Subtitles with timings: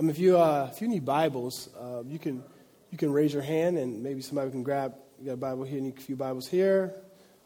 [0.00, 2.42] Um, if you uh, if you need Bibles, uh, you can
[2.90, 4.94] you can raise your hand and maybe somebody can grab.
[5.18, 5.78] You got a Bible here?
[5.78, 6.94] Need a few Bibles here.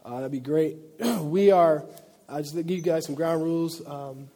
[0.05, 0.77] Uh, that'd be great.
[1.19, 1.83] we are.
[2.29, 3.85] I just give you guys some ground rules.
[3.85, 4.29] Um,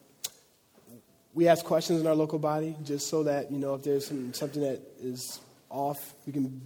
[1.32, 4.34] we ask questions in our local body just so that you know if there's some,
[4.34, 5.40] something that is
[5.70, 6.60] off, we can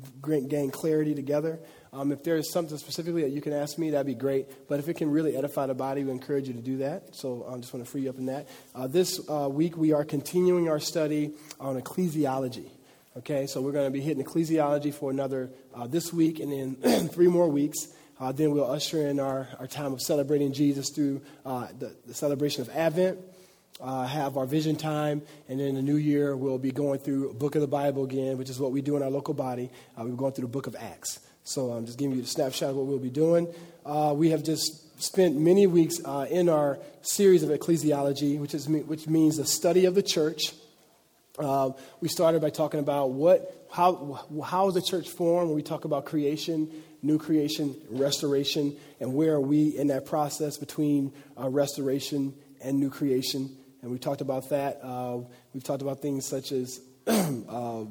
[0.49, 1.61] gain clarity together.
[1.95, 4.69] Um, if there is something specifically that you can ask me, that'd be great.
[4.69, 7.15] But if it can really edify the body, we encourage you to do that.
[7.15, 8.49] So I just want to free you up in that.
[8.75, 12.69] Uh, this uh, week, we are continuing our study on ecclesiology.
[13.17, 17.09] Okay, so we're going to be hitting ecclesiology for another uh, this week and then
[17.11, 17.87] three more weeks.
[18.19, 22.15] Uh, then we'll usher in our, our time of celebrating Jesus through uh, the, the
[22.15, 23.21] celebration of Advent
[23.81, 27.55] uh, have our vision time, and then the new year we'll be going through book
[27.55, 29.71] of the Bible again, which is what we do in our local body.
[29.99, 31.21] Uh, we're going through the book of Acts.
[31.45, 33.47] So I'm just giving you a snapshot of what we'll be doing.
[33.85, 38.69] Uh, we have just spent many weeks uh, in our series of ecclesiology, which, is,
[38.69, 40.53] which means the study of the church.
[41.39, 41.71] Uh,
[42.01, 45.85] we started by talking about what, how, how is the church formed when we talk
[45.85, 46.71] about creation,
[47.03, 52.91] new creation, restoration, and where are we in that process between uh, restoration and new
[52.91, 54.81] creation and we talked about that.
[54.83, 55.19] Uh,
[55.53, 57.85] we've talked about things such as uh,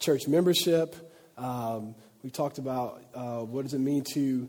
[0.00, 0.96] church membership.
[1.38, 1.94] Um,
[2.26, 4.48] we talked about uh, what does it mean to,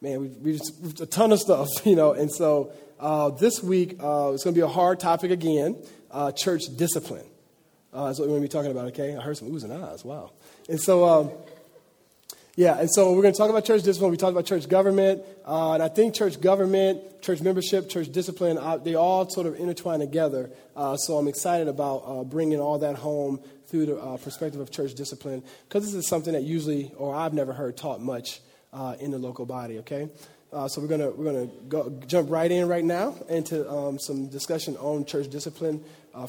[0.00, 2.14] man, we've, we've, we've a ton of stuff, you know.
[2.14, 5.76] And so uh, this week uh, it's going to be a hard topic again
[6.10, 7.24] uh, church discipline.
[7.92, 9.16] that's what we're going to be talking about, okay?
[9.16, 10.32] I heard some oohs and ahs, wow.
[10.68, 11.30] And so, um,
[12.56, 14.10] yeah, and so we're going to talk about church discipline.
[14.10, 18.58] We talked about church government, uh, and I think church government, church membership, church discipline,
[18.58, 20.50] uh, they all sort of intertwine together.
[20.74, 23.38] Uh, so I'm excited about uh, bringing all that home
[23.72, 27.34] through the uh, perspective of church discipline, because this is something that usually, or I've
[27.34, 28.40] never heard taught much
[28.72, 29.80] uh, in the local body.
[29.80, 30.08] Okay,
[30.68, 34.76] so we're gonna we're gonna go, jump right in right now into um, some discussion
[34.76, 35.82] on church discipline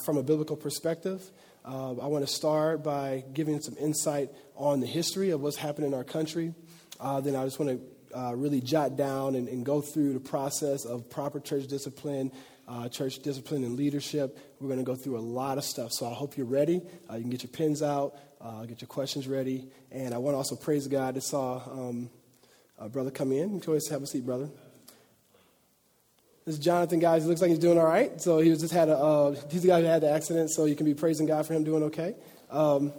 [0.03, 1.21] from a biblical perspective.
[1.65, 5.87] Uh, I want to start by giving some insight on the history of what's happened
[5.87, 6.53] in our country.
[6.99, 10.19] Uh, then I just want to uh, really jot down and, and, go through the
[10.19, 12.31] process of proper church discipline,
[12.67, 14.37] uh, church discipline and leadership.
[14.59, 15.91] We're going to go through a lot of stuff.
[15.91, 16.81] So I hope you're ready.
[17.09, 19.67] Uh, you can get your pens out, uh, get your questions ready.
[19.91, 21.15] And I want to also praise God.
[21.17, 22.09] I saw um,
[22.77, 23.59] a brother come in.
[23.59, 24.49] Go ahead, have a seat, brother.
[26.45, 27.23] This is Jonathan, guys.
[27.23, 28.19] He looks like he's doing all right.
[28.21, 30.75] So he just had a, uh, he's the guy who had the accident, so you
[30.75, 32.15] can be praising God for him doing okay.
[32.49, 32.91] Um,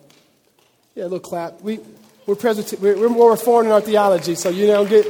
[0.94, 1.60] yeah, a little clap.
[1.60, 1.80] We,
[2.24, 5.04] we're, Presbyter- we're, we're more reformed in our theology, so you don't get,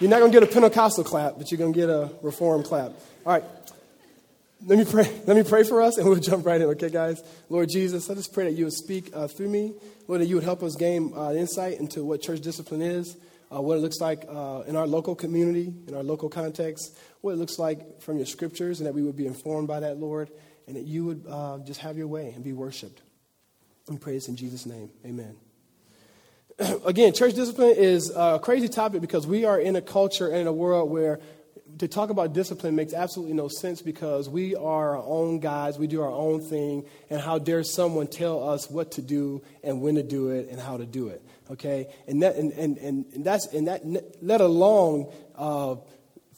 [0.00, 2.64] you're not going to get a Pentecostal clap, but you're going to get a reformed
[2.64, 2.92] clap.
[3.26, 3.44] All right.
[4.66, 5.10] Let me pray.
[5.26, 6.68] Let me pray for us, and we'll jump right in.
[6.68, 7.22] Okay, guys.
[7.48, 9.74] Lord Jesus, I just pray that you would speak uh, through me.
[10.08, 13.16] Lord, that you would help us gain uh, insight into what church discipline is
[13.54, 17.32] uh, what it looks like uh, in our local community, in our local context, what
[17.32, 20.30] it looks like from your scriptures, and that we would be informed by that, Lord,
[20.66, 23.02] and that you would uh, just have your way and be worshiped.
[23.88, 24.90] And praise in Jesus' name.
[25.04, 25.36] Amen.
[26.86, 30.46] Again, church discipline is a crazy topic because we are in a culture and in
[30.46, 31.20] a world where
[31.78, 35.86] to talk about discipline makes absolutely no sense because we are our own guys, we
[35.86, 39.96] do our own thing, and how dare someone tell us what to do and when
[39.96, 41.88] to do it and how to do it okay?
[42.06, 43.82] And, that, and, and, and, that's, and that,
[44.22, 45.76] let alone uh,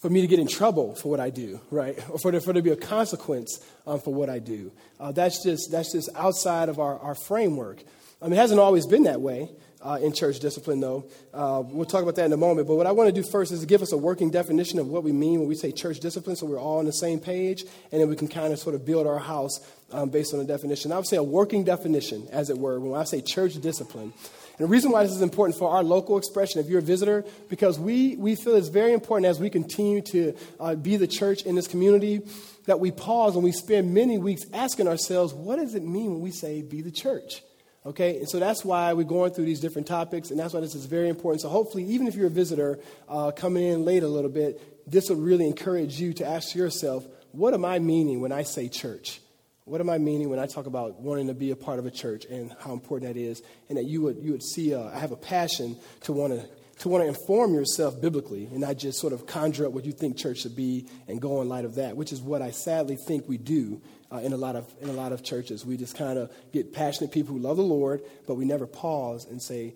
[0.00, 1.98] for me to get in trouble for what I do, right?
[2.10, 4.72] Or for there, for there to be a consequence um, for what I do.
[4.98, 7.82] Uh, that's, just, that's just outside of our, our framework.
[8.20, 9.50] I mean, it hasn't always been that way.
[9.86, 11.04] Uh, in church discipline, though.
[11.32, 12.66] Uh, we'll talk about that in a moment.
[12.66, 15.04] But what I want to do first is give us a working definition of what
[15.04, 18.00] we mean when we say church discipline so we're all on the same page, and
[18.00, 19.60] then we can kind of sort of build our house
[19.92, 20.90] um, based on a definition.
[20.90, 24.12] I would say a working definition, as it were, when I say church discipline.
[24.58, 27.24] And the reason why this is important for our local expression, if you're a visitor,
[27.48, 31.42] because we, we feel it's very important as we continue to uh, be the church
[31.42, 32.22] in this community
[32.64, 36.22] that we pause and we spend many weeks asking ourselves, what does it mean when
[36.22, 37.42] we say be the church?
[37.86, 40.74] Okay, and so that's why we're going through these different topics, and that's why this
[40.74, 41.40] is very important.
[41.40, 45.08] So, hopefully, even if you're a visitor uh, coming in late a little bit, this
[45.08, 49.20] will really encourage you to ask yourself, what am I meaning when I say church?
[49.66, 51.90] What am I meaning when I talk about wanting to be a part of a
[51.92, 54.98] church and how important that is, and that you would, you would see uh, I
[54.98, 56.48] have a passion to want to
[56.78, 59.92] to want to inform yourself biblically and not just sort of conjure up what you
[59.92, 62.96] think church should be and go in light of that, which is what I sadly
[63.06, 63.80] think we do
[64.12, 65.64] uh, in a lot of in a lot of churches.
[65.64, 69.26] We just kind of get passionate people who love the Lord, but we never pause
[69.28, 69.74] and say,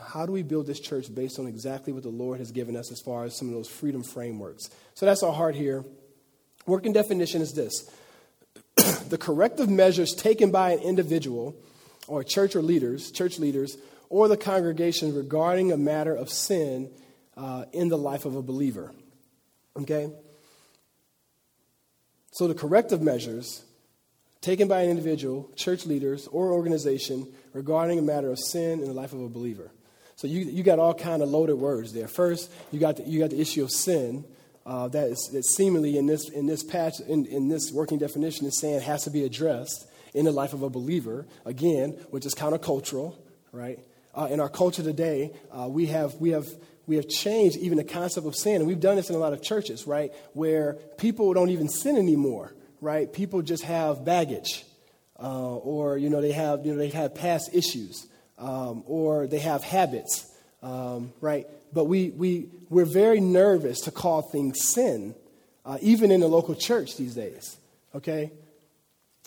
[0.00, 2.90] how do we build this church based on exactly what the Lord has given us
[2.90, 4.70] as far as some of those freedom frameworks?
[4.94, 5.84] So that's our heart here.
[6.66, 7.90] Working definition is this
[9.08, 11.54] the corrective measures taken by an individual
[12.06, 13.76] or church or leaders, church leaders,
[14.08, 16.90] or the congregation regarding a matter of sin
[17.36, 18.92] uh, in the life of a believer.
[19.76, 20.10] Okay?
[22.32, 23.63] So the corrective measures
[24.44, 28.92] taken by an individual, church leaders, or organization regarding a matter of sin in the
[28.92, 29.70] life of a believer.
[30.16, 32.06] So you, you got all kind of loaded words there.
[32.06, 34.24] First, you got the, you got the issue of sin.
[34.66, 38.46] Uh, that is that seemingly in this in this patch in, in this working definition
[38.46, 42.34] is saying has to be addressed in the life of a believer again, which is
[42.34, 43.14] countercultural,
[43.52, 43.78] right?
[44.14, 46.46] Uh, in our culture today, uh, we have we have
[46.86, 49.32] we have changed even the concept of sin, and we've done this in a lot
[49.32, 50.12] of churches, right?
[50.32, 52.54] Where people don't even sin anymore,
[52.84, 53.12] right?
[53.12, 54.64] People just have baggage,
[55.20, 58.06] uh, or you know they have you know they have past issues
[58.38, 60.30] um, or they have habits,
[60.62, 61.46] um, right?
[61.72, 65.14] But we, we, we're very nervous to call things sin,
[65.64, 67.56] uh, even in the local church these days,
[67.94, 68.32] okay?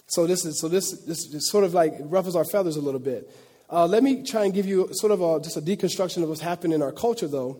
[0.07, 2.99] So this is, so this, this is sort of like ruffles our feathers a little
[2.99, 3.29] bit.
[3.69, 6.41] Uh, let me try and give you sort of a, just a deconstruction of what's
[6.41, 7.59] happened in our culture, though.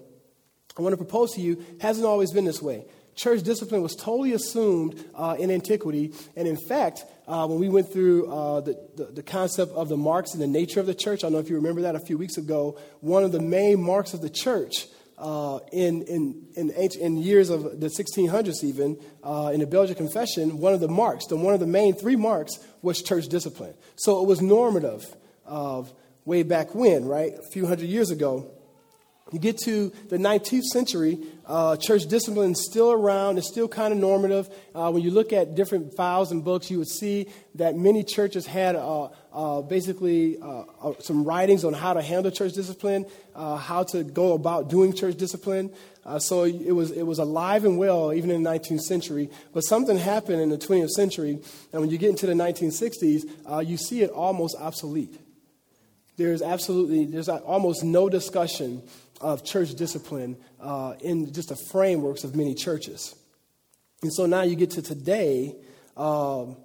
[0.78, 2.86] I want to propose to you, hasn't always been this way
[3.18, 6.14] church discipline was totally assumed uh, in antiquity.
[6.36, 9.98] And in fact, uh, when we went through uh, the, the, the, concept of the
[9.98, 12.00] marks and the nature of the church, I don't know if you remember that a
[12.00, 14.88] few weeks ago, one of the main marks of the church
[15.18, 20.60] uh, in, in, in, in, years of the 1600s, even uh, in the Belgian Confession,
[20.60, 23.74] one of the marks, the, one of the main three marks, was church discipline.
[23.96, 25.04] So it was normative
[25.44, 25.92] of
[26.24, 27.34] way back when, right?
[27.34, 28.52] A few hundred years ago.
[29.31, 33.91] You get to the 19th century, uh, church discipline is still around, it's still kind
[33.91, 34.50] of normative.
[34.74, 38.45] Uh, when you look at different files and books, you would see that many churches
[38.45, 43.83] had uh, uh basically uh, uh, some writings on how to handle church discipline, how
[43.83, 45.71] to go about doing church discipline.
[46.19, 49.29] so it was, it was alive and well even in the 19th century.
[49.53, 51.39] But something happened in the 20th century,
[51.74, 55.19] and when you get into the 1960s, you see it almost obsolete.
[56.18, 58.81] There's absolutely, there's almost no discussion
[59.22, 63.16] of church discipline uh, in just the frameworks of many churches.
[64.04, 65.56] And so now you get to today,
[65.96, 66.58] um,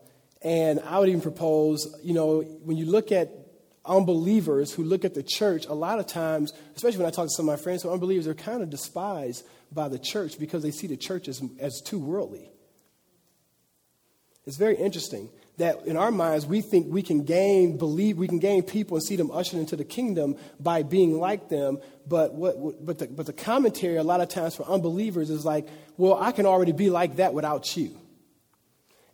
[0.43, 3.31] and I would even propose, you know, when you look at
[3.85, 7.31] unbelievers who look at the church, a lot of times, especially when I talk to
[7.31, 10.63] some of my friends who are unbelievers, they're kind of despised by the church because
[10.63, 12.51] they see the church as, as too worldly.
[14.45, 18.39] It's very interesting that in our minds we think we can gain believe we can
[18.39, 21.79] gain people and see them ushered into the kingdom by being like them.
[22.07, 25.69] But what but the, but the commentary a lot of times for unbelievers is like
[25.97, 27.97] well i can already be like that without you.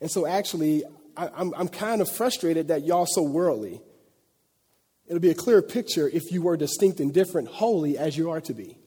[0.01, 0.85] And so actually
[1.17, 3.81] I, I'm, I'm kind of frustrated that y'all so worldly.
[5.09, 8.41] It'll be a clear picture if you were distinct and different holy as you are
[8.43, 8.79] to be.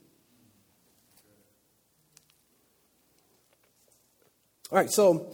[4.72, 5.34] All right so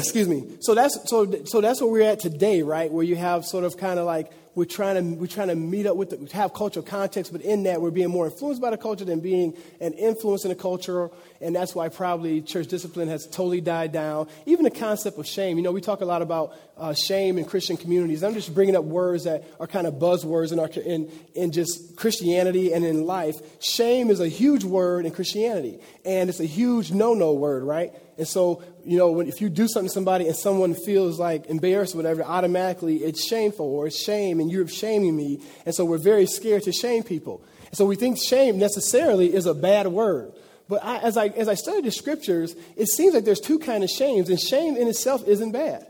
[0.00, 0.56] excuse me.
[0.60, 2.90] So that's so so that's where we're at today, right?
[2.90, 5.86] Where you have sort of kind of like we're trying to we're trying to meet
[5.86, 8.76] up with the, have cultural context, but in that we're being more influenced by the
[8.76, 11.08] culture than being an influence in the culture,
[11.40, 14.28] and that's why probably church discipline has totally died down.
[14.46, 17.44] Even the concept of shame, you know, we talk a lot about uh, shame in
[17.44, 18.24] Christian communities.
[18.24, 21.96] I'm just bringing up words that are kind of buzzwords in our in in just
[21.96, 23.36] Christianity and in life.
[23.62, 27.92] Shame is a huge word in Christianity, and it's a huge no-no word, right?
[28.20, 31.46] And so, you know, when, if you do something to somebody and someone feels like
[31.46, 35.40] embarrassed or whatever, automatically it's shameful or it's shame and you're shaming me.
[35.64, 37.42] And so we're very scared to shame people.
[37.68, 40.32] And so we think shame necessarily is a bad word.
[40.68, 43.82] But I, as, I, as I study the scriptures, it seems like there's two kind
[43.82, 45.86] of shames, and shame in itself isn't bad.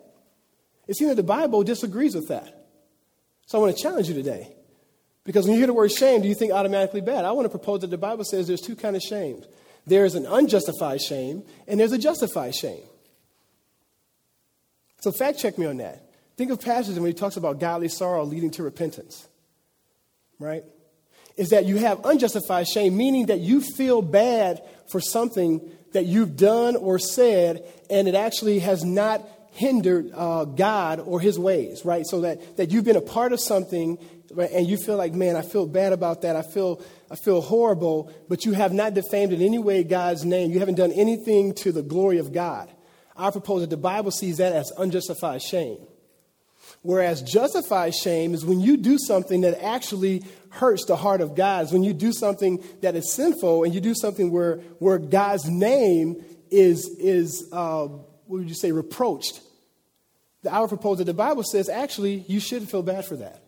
[0.86, 2.68] It seems that the Bible disagrees with that.
[3.46, 4.54] So I want to challenge you today.
[5.24, 7.24] Because when you hear the word shame, do you think automatically bad?
[7.24, 9.46] I want to propose that the Bible says there's two kind of shames.
[9.86, 12.82] There's an unjustified shame, and there's a justified shame.
[15.00, 16.10] So, fact check me on that.
[16.36, 19.26] Think of passages when he talks about godly sorrow leading to repentance,
[20.38, 20.64] right?
[21.36, 25.60] Is that you have unjustified shame, meaning that you feel bad for something
[25.92, 31.38] that you've done or said, and it actually has not hindered uh, God or his
[31.38, 32.06] ways, right?
[32.06, 33.98] So that, that you've been a part of something
[34.32, 36.36] right, and you feel like, man, I feel bad about that.
[36.36, 40.50] I feel I feel horrible, but you have not defamed in any way God's name.
[40.50, 42.70] You haven't done anything to the glory of God.
[43.16, 45.78] I propose that the Bible sees that as unjustified shame.
[46.82, 51.66] Whereas justified shame is when you do something that actually hurts the heart of God,
[51.66, 55.48] is when you do something that is sinful and you do something where, where God's
[55.48, 59.40] name is, is uh, what would you say, reproached.
[60.50, 63.42] I would propose that the Bible says actually you shouldn't feel bad for that.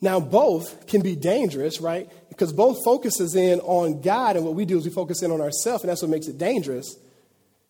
[0.00, 2.08] Now, both can be dangerous, right?
[2.28, 5.40] Because both focuses in on God, and what we do is we focus in on
[5.40, 6.96] ourselves, and that's what makes it dangerous.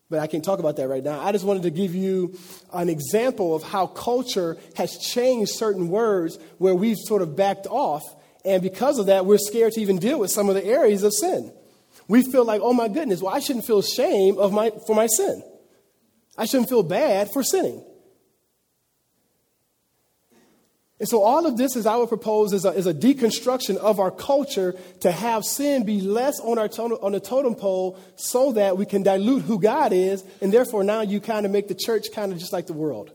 [0.09, 1.21] But I can't talk about that right now.
[1.21, 2.37] I just wanted to give you
[2.73, 8.03] an example of how culture has changed certain words where we've sort of backed off,
[8.45, 11.13] and because of that, we're scared to even deal with some of the areas of
[11.13, 11.53] sin.
[12.07, 15.07] We feel like, oh my goodness, well, I shouldn't feel shame of my, for my
[15.07, 15.43] sin.
[16.39, 17.85] I shouldn't feel bad for sinning.
[21.01, 23.99] And so, all of this, as I would propose, is a, is a deconstruction of
[23.99, 28.77] our culture to have sin be less on, our on the totem pole so that
[28.77, 32.09] we can dilute who God is, and therefore now you kind of make the church
[32.13, 33.13] kind of just like the world.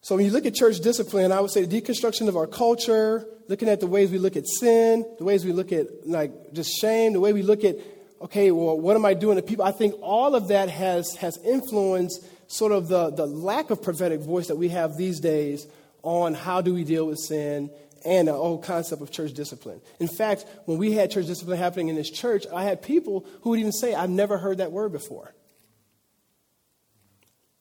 [0.00, 3.24] So, when you look at church discipline, I would say the deconstruction of our culture,
[3.46, 6.70] looking at the ways we look at sin, the ways we look at like just
[6.80, 7.76] shame, the way we look at
[8.22, 9.64] okay, well, what am I doing to people?
[9.64, 14.20] I think all of that has, has influenced sort of the, the lack of prophetic
[14.20, 15.66] voice that we have these days
[16.02, 17.70] on how do we deal with sin
[18.04, 19.80] and the whole concept of church discipline.
[20.00, 23.50] In fact, when we had church discipline happening in this church, I had people who
[23.50, 25.34] would even say, I've never heard that word before.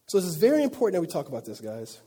[0.08, 2.00] So this is very important that we talk about this, guys.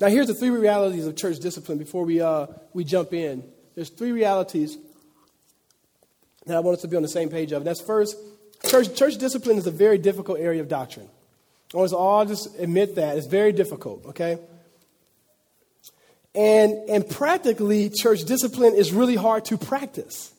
[0.00, 3.44] Now, here's the three realities of church discipline before we, uh, we jump in.
[3.74, 4.76] There's three realities
[6.46, 7.58] that I want us to be on the same page of.
[7.58, 8.16] And that's first,
[8.66, 11.08] church, church discipline is a very difficult area of doctrine.
[11.72, 13.16] I want us all just admit that.
[13.16, 14.38] It's very difficult, okay?
[16.34, 20.32] And, and practically, church discipline is really hard to practice.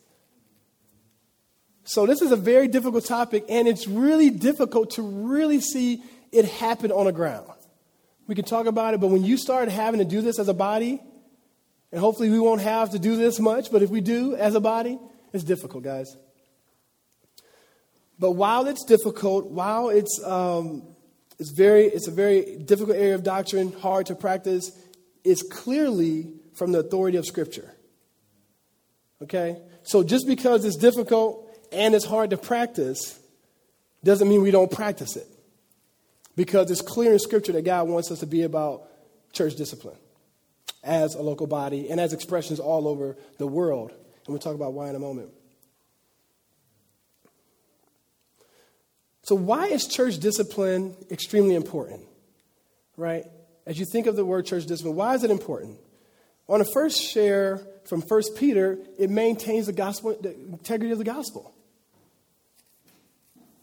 [1.86, 6.46] So, this is a very difficult topic, and it's really difficult to really see it
[6.46, 7.48] happen on the ground.
[8.26, 10.54] We can talk about it, but when you start having to do this as a
[10.54, 11.02] body,
[11.92, 14.62] and hopefully we won't have to do this much, but if we do as a
[14.62, 14.98] body,
[15.34, 16.16] it's difficult, guys.
[18.20, 20.84] But while it's difficult, while it's, um,
[21.40, 24.72] it's, very, it's a very difficult area of doctrine, hard to practice,
[25.24, 27.74] it's clearly from the authority of Scripture.
[29.22, 29.58] Okay?
[29.84, 33.20] So just because it's difficult and it's hard to practice
[34.04, 35.28] doesn't mean we don't practice it.
[36.36, 38.84] Because it's clear in Scripture that God wants us to be about
[39.34, 39.98] church discipline
[40.84, 43.92] as a local body and as expressions all over the world.
[44.26, 45.30] And we'll talk about why in a moment.
[49.24, 52.02] So, why is church discipline extremely important?
[52.98, 53.26] Right?
[53.66, 55.78] As you think of the word church discipline, why is it important?
[56.50, 61.06] On the first share from 1 Peter, it maintains the gospel, the integrity of the
[61.06, 61.54] gospel.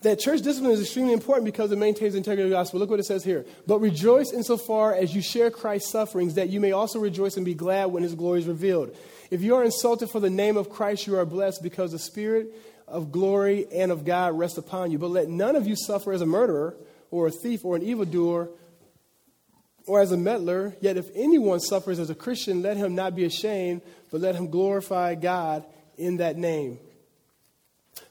[0.03, 2.81] That church discipline is extremely important because it maintains the integrity of the gospel.
[2.81, 3.45] Look what it says here.
[3.67, 7.53] But rejoice insofar as you share Christ's sufferings, that you may also rejoice and be
[7.53, 8.97] glad when his glory is revealed.
[9.31, 12.49] If you are insulted for the name of Christ, you are blessed because the Spirit
[12.89, 14.99] of glory and of God rests upon you.
[14.99, 16.77] But let none of you suffer as a murderer
[17.11, 18.49] or a thief or an evildoer
[19.87, 20.75] or as a meddler.
[20.81, 24.49] Yet if anyone suffers as a Christian, let him not be ashamed, but let him
[24.49, 25.65] glorify God
[25.99, 26.79] in that name.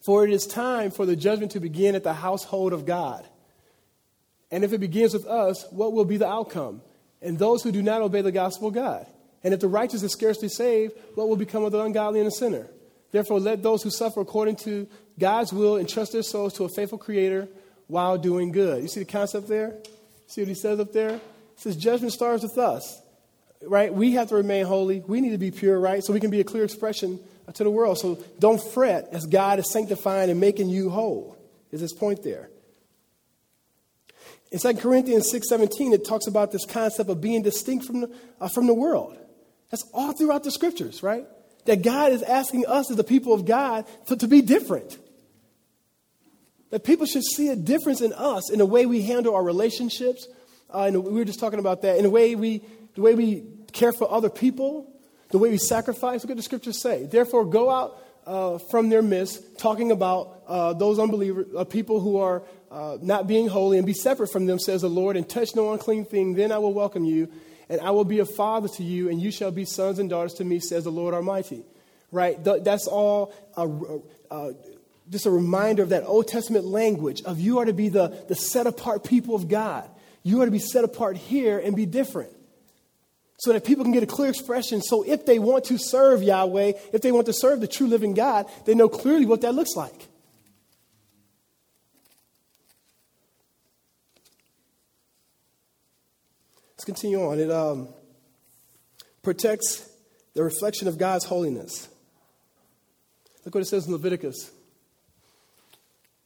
[0.01, 3.25] For it is time for the judgment to begin at the household of God.
[4.51, 6.81] And if it begins with us, what will be the outcome?
[7.21, 9.05] And those who do not obey the gospel of God.
[9.43, 12.31] And if the righteous is scarcely saved, what will become of the ungodly and the
[12.31, 12.67] sinner?
[13.11, 16.97] Therefore, let those who suffer according to God's will entrust their souls to a faithful
[16.97, 17.47] Creator
[17.87, 18.81] while doing good.
[18.81, 19.75] You see the concept there?
[20.27, 21.13] See what he says up there?
[21.13, 21.19] He
[21.61, 23.01] says, Judgment starts with us,
[23.63, 23.93] right?
[23.93, 24.99] We have to remain holy.
[24.99, 26.03] We need to be pure, right?
[26.03, 27.19] So we can be a clear expression
[27.55, 27.97] to the world.
[27.97, 31.37] So don't fret as God is sanctifying and making you whole,
[31.71, 32.49] is his point there.
[34.51, 38.47] In 2 Corinthians 6.17, it talks about this concept of being distinct from the, uh,
[38.47, 39.17] from the world.
[39.69, 41.27] That's all throughout the scriptures, right?
[41.65, 44.97] That God is asking us as the people of God to, to be different.
[46.71, 50.27] That people should see a difference in us in the way we handle our relationships.
[50.73, 51.97] Uh, and we were just talking about that.
[51.97, 52.63] In the way we,
[52.95, 54.91] the way we care for other people,
[55.31, 56.23] the way we sacrifice.
[56.23, 57.05] Look what the scriptures say.
[57.05, 62.17] Therefore, go out uh, from their midst, talking about uh, those unbelievers, uh, people who
[62.17, 65.55] are uh, not being holy, and be separate from them, says the Lord, and touch
[65.55, 66.33] no unclean thing.
[66.33, 67.31] Then I will welcome you
[67.69, 70.33] and I will be a father to you, and you shall be sons and daughters
[70.35, 71.63] to me, says the Lord Almighty.
[72.11, 72.43] Right?
[72.43, 73.31] That's all
[75.09, 78.35] just a reminder of that Old Testament language of you are to be the, the
[78.35, 79.89] set apart people of God.
[80.23, 82.31] You are to be set apart here and be different.
[83.39, 84.81] So that people can get a clear expression.
[84.81, 88.13] So if they want to serve Yahweh, if they want to serve the true living
[88.13, 90.07] God, they know clearly what that looks like.
[96.73, 97.39] Let's continue on.
[97.39, 97.87] It um,
[99.21, 99.89] protects
[100.33, 101.87] the reflection of God's holiness.
[103.45, 104.51] Look what it says in Leviticus.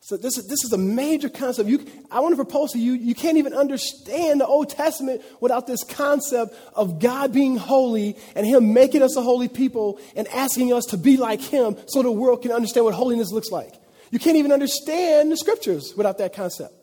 [0.06, 1.70] So this is, this is a major concept.
[1.70, 5.66] You, I want to propose to you, you can't even understand the Old Testament without
[5.66, 10.74] this concept of God being holy and Him making us a holy people and asking
[10.74, 13.76] us to be like Him so the world can understand what holiness looks like.
[14.12, 16.74] You can't even understand the scriptures without that concept.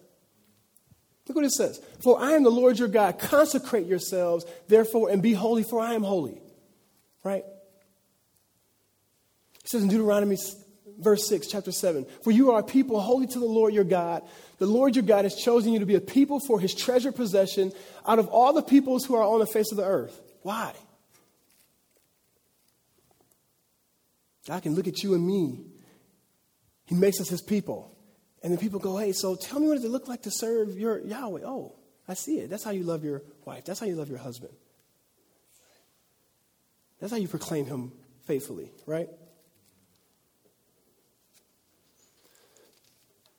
[1.28, 1.78] Look what it says.
[2.02, 3.18] For I am the Lord your God.
[3.18, 6.40] Consecrate yourselves, therefore, and be holy, for I am holy.
[7.22, 7.44] Right?
[9.62, 10.38] It says in Deuteronomy
[11.00, 14.23] verse 6, chapter 7 For you are a people holy to the Lord your God.
[14.59, 17.73] The Lord your God has chosen you to be a people for his treasured possession
[18.07, 20.21] out of all the peoples who are on the face of the earth.
[20.42, 20.73] Why?
[24.47, 25.64] God can look at you and me.
[26.87, 27.97] He makes us his people.
[28.42, 30.78] And then people go, hey, so tell me what does it look like to serve
[30.78, 31.42] your Yahweh?
[31.45, 31.75] Oh,
[32.09, 32.50] I see it.
[32.50, 33.64] That's how you love your wife.
[33.64, 34.52] That's how you love your husband.
[36.99, 37.92] That's how you proclaim him
[38.26, 39.09] faithfully, right?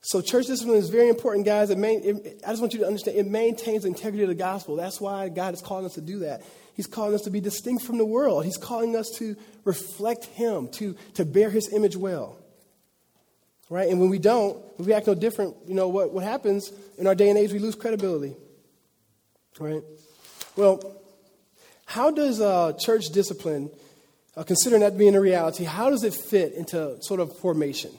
[0.04, 1.70] So, church discipline is very important, guys.
[1.70, 4.36] It main, it, I just want you to understand it maintains the integrity of the
[4.36, 4.76] gospel.
[4.76, 6.42] That's why God is calling us to do that.
[6.76, 8.44] He's calling us to be distinct from the world.
[8.44, 12.38] He's calling us to reflect Him, to, to bear His image well.
[13.70, 13.90] Right?
[13.90, 17.06] And when we don't, when we act no different, you know, what, what happens in
[17.06, 18.36] our day and age, we lose credibility.
[19.60, 19.84] Right?
[20.56, 21.00] Well,
[21.86, 23.70] how does uh, church discipline,
[24.36, 27.92] uh, considering that being a reality, how does it fit into sort of formation?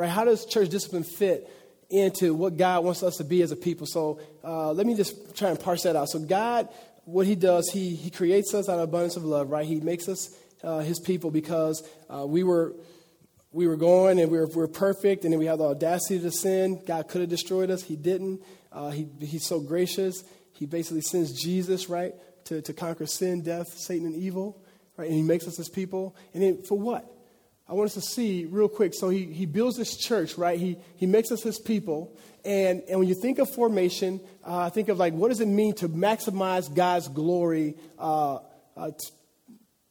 [0.00, 0.08] Right?
[0.08, 1.46] How does church discipline fit
[1.90, 3.86] into what God wants us to be as a people?
[3.86, 6.08] So uh, let me just try and parse that out.
[6.08, 6.70] So God,
[7.04, 9.66] what He does, He He creates us out of abundance of love, right?
[9.66, 12.74] He makes us uh, His people because uh, we were
[13.52, 16.18] we were going and we were, we were perfect, and then we had the audacity
[16.20, 16.80] to sin.
[16.86, 18.40] God could have destroyed us, He didn't.
[18.72, 20.24] Uh, he He's so gracious.
[20.54, 22.14] He basically sends Jesus, right,
[22.44, 24.62] to, to conquer sin, death, Satan, and evil,
[24.96, 25.08] right?
[25.08, 26.16] And He makes us His people.
[26.32, 27.04] And then for what?
[27.70, 28.94] I want us to see real quick.
[28.94, 30.58] So he, he builds this church, right?
[30.58, 32.16] He, he makes us his people.
[32.44, 35.74] And, and when you think of formation, uh, think of like, what does it mean
[35.76, 38.38] to maximize God's glory uh,
[38.76, 39.14] uh, t-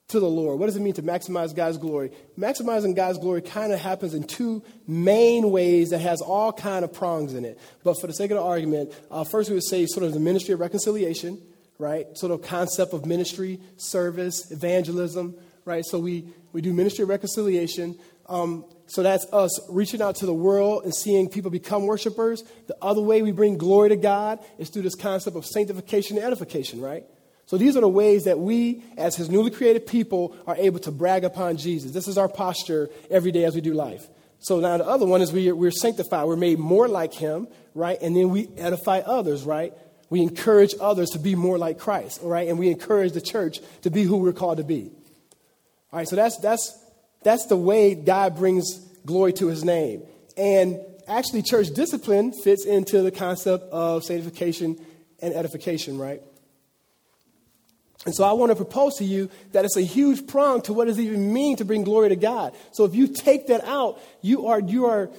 [0.10, 0.60] to the Lord?
[0.60, 2.12] What does it mean to maximize God's glory?
[2.38, 6.92] Maximizing God's glory kind of happens in two main ways that has all kind of
[6.92, 7.58] prongs in it.
[7.86, 10.20] But for the sake of the argument, uh, first we would say sort of the
[10.20, 11.42] ministry of reconciliation,
[11.78, 12.08] right?
[12.16, 15.86] Sort of concept of ministry, service, evangelism, right?
[15.86, 17.98] So we, we do ministry reconciliation.
[18.28, 22.44] Um, so that's us reaching out to the world and seeing people become worshipers.
[22.68, 26.26] The other way we bring glory to God is through this concept of sanctification and
[26.26, 27.04] edification, right?
[27.46, 30.92] So these are the ways that we, as his newly created people, are able to
[30.92, 31.92] brag upon Jesus.
[31.92, 34.08] This is our posture every day as we do life.
[34.40, 36.28] So now the other one is we, we're sanctified.
[36.28, 37.98] We're made more like him, right?
[38.02, 39.74] And then we edify others, right?
[40.10, 42.48] We encourage others to be more like Christ, all right?
[42.48, 44.92] And we encourage the church to be who we're called to be.
[45.92, 46.78] All right, so that's, that's,
[47.24, 50.04] that's the way God brings glory to his name.
[50.38, 54.78] And actually, church discipline fits into the concept of sanctification
[55.22, 56.22] and edification, right?
[58.06, 60.86] And so I want to propose to you that it's a huge prong to what
[60.86, 62.56] does it even mean to bring glory to God.
[62.72, 65.10] So if you take that out, you are, you are,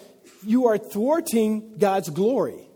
[0.46, 2.69] you are thwarting God's glory.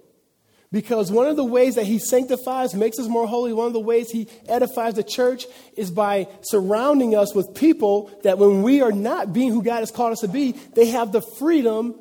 [0.74, 3.78] Because one of the ways that he sanctifies, makes us more holy, one of the
[3.78, 8.90] ways he edifies the church is by surrounding us with people that when we are
[8.90, 11.94] not being who God has called us to be, they have the freedom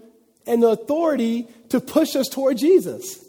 [0.47, 3.23] and the authority to push us toward Jesus.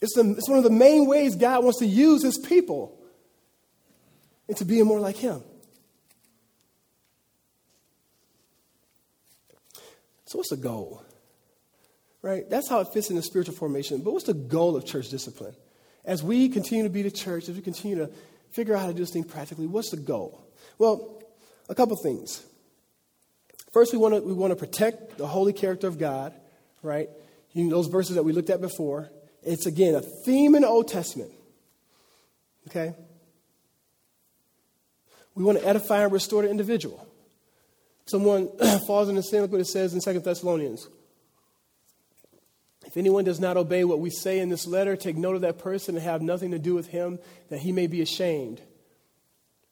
[0.00, 2.96] It's, the, it's one of the main ways God wants to use his people
[4.46, 5.42] into being more like him.
[10.26, 11.03] So, what's the goal?
[12.24, 12.48] Right?
[12.48, 14.00] That's how it fits in the spiritual formation.
[14.00, 15.54] But what's the goal of church discipline?
[16.06, 18.10] As we continue to be the church, as we continue to
[18.50, 20.42] figure out how to do this thing practically, what's the goal?
[20.78, 21.22] Well,
[21.68, 22.42] a couple things.
[23.74, 26.32] First, we want to we want to protect the holy character of God,
[26.82, 27.10] right?
[27.52, 29.10] You know, those verses that we looked at before.
[29.42, 31.30] It's again a theme in the Old Testament.
[32.68, 32.94] Okay?
[35.34, 37.06] We want to edify and restore the individual.
[38.06, 38.48] Someone
[38.86, 40.88] falls into sin, look what it says in Second Thessalonians.
[42.94, 45.58] If anyone does not obey what we say in this letter, take note of that
[45.58, 48.60] person and have nothing to do with him, that he may be ashamed.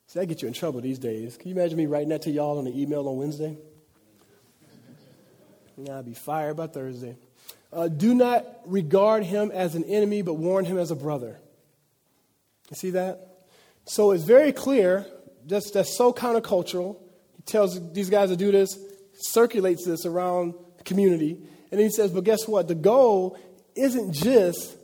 [0.08, 1.36] So that gets you in trouble these days.
[1.36, 3.56] Can you imagine me writing that to y'all on an email on Wednesday?
[5.76, 7.14] Nah, I'd be fired by Thursday.
[7.72, 11.38] Uh, do not regard him as an enemy, but warn him as a brother.
[12.70, 13.44] You see that?
[13.84, 15.06] So it's very clear.
[15.46, 16.96] That's, that's so countercultural.
[17.36, 18.76] He tells these guys to do this,
[19.14, 21.38] circulates this around the community.
[21.72, 22.68] And he says, but guess what?
[22.68, 23.38] The goal
[23.74, 24.76] isn't just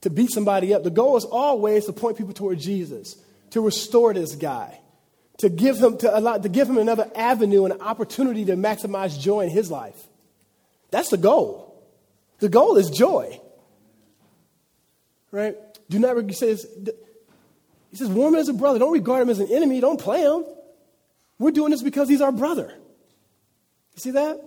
[0.00, 0.82] to beat somebody up.
[0.82, 3.16] The goal is always to point people toward Jesus,
[3.50, 4.80] to restore this guy,
[5.38, 9.18] to give him, to allow, to give him another avenue and an opportunity to maximize
[9.18, 9.96] joy in his life.
[10.90, 11.80] That's the goal.
[12.40, 13.40] The goal is joy.
[15.30, 15.56] Right?
[15.88, 16.66] Do not, he says,
[17.90, 18.80] he says, warm as a brother.
[18.80, 19.80] Don't regard him as an enemy.
[19.80, 20.44] Don't play him.
[21.38, 22.74] We're doing this because he's our brother.
[23.94, 24.40] You see that?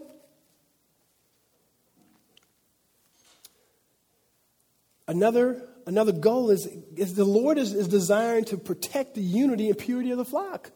[5.07, 9.77] Another, another goal is, is the Lord is, is desiring to protect the unity and
[9.77, 10.71] purity of the flock.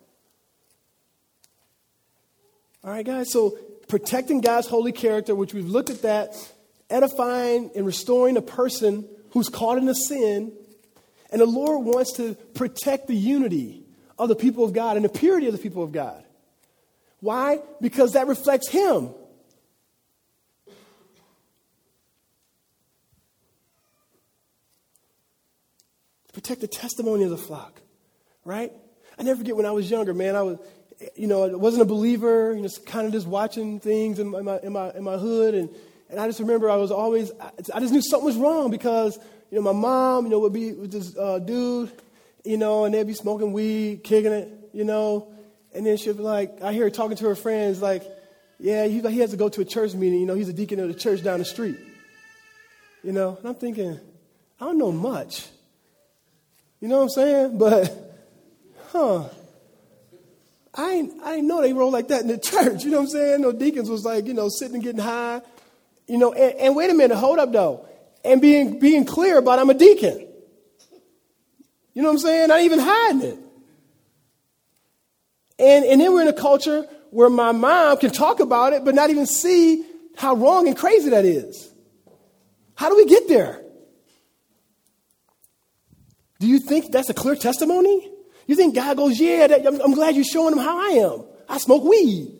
[2.84, 3.32] All right, guys?
[3.32, 6.36] So protecting God's holy character, which we've looked at that,
[6.90, 10.54] edifying and restoring a person who's caught in a sin.
[11.32, 13.84] And the Lord wants to protect the unity
[14.18, 16.24] of the people of God and the purity of the people of God.
[17.20, 17.60] Why?
[17.82, 19.10] Because that reflects Him.
[26.40, 27.82] Protect the testimony of the flock,
[28.46, 28.72] right?
[29.18, 30.38] I never forget when I was younger, man.
[30.38, 30.58] I was,
[31.14, 34.58] you know, I wasn't a believer, you know, kind of just watching things in my,
[34.64, 35.54] in my, in my hood.
[35.54, 35.70] And,
[36.10, 37.30] and I just remember I was always,
[37.74, 39.20] I just knew something was wrong because,
[39.52, 41.92] you know, my mom, you know, would be with this uh, dude,
[42.46, 45.34] you know, and they'd be smoking weed, kicking it, you know.
[45.76, 48.04] And then she'd be like, I hear her talking to her friends, like,
[48.60, 50.22] yeah, he, he has to go to a church meeting.
[50.22, 51.76] You know, he's a deacon of the church down the street.
[53.04, 54.00] You know, and I'm thinking,
[54.62, 55.46] I don't know much.
[56.80, 57.58] You know what I'm saying?
[57.58, 57.94] But,
[58.92, 59.30] huh,
[60.74, 62.84] I ain't, I ain't know they roll like that in the church.
[62.84, 63.42] You know what I'm saying?
[63.42, 65.42] No deacons was like, you know, sitting and getting high.
[66.08, 67.86] You know, and, and wait a minute, hold up though.
[68.24, 70.28] And being, being clear about I'm a deacon.
[71.94, 72.48] You know what I'm saying?
[72.48, 73.40] Not even hiding it.
[75.60, 78.96] And, and then we're in a culture where my mom can talk about it, but
[78.96, 81.72] not even see how wrong and crazy that is.
[82.76, 83.62] How do we get there?
[86.40, 88.10] Do you think that's a clear testimony?
[88.48, 91.24] You think God goes, Yeah, that, I'm, I'm glad you're showing them how I am.
[91.48, 92.36] I smoke weed.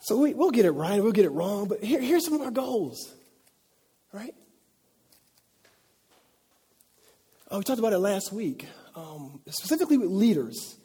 [0.00, 2.40] So we, will get it right, we'll get it wrong, but here, here's some of
[2.40, 3.14] our goals,
[4.12, 4.34] right?
[7.48, 10.76] Oh, we talked about it last week, um, specifically with leaders.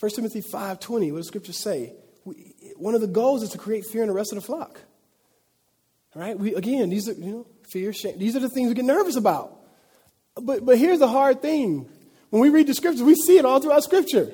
[0.00, 1.92] 1 Timothy 5.20, what does Scripture say?
[2.78, 4.80] One of the goals is to create fear in the rest of the flock.
[6.14, 6.38] Right?
[6.38, 8.18] We, again, these are, you know, fear, shame.
[8.18, 9.60] These are the things we get nervous about.
[10.40, 11.88] But, but here's the hard thing.
[12.30, 14.32] When we read the scriptures, we see it all throughout scripture.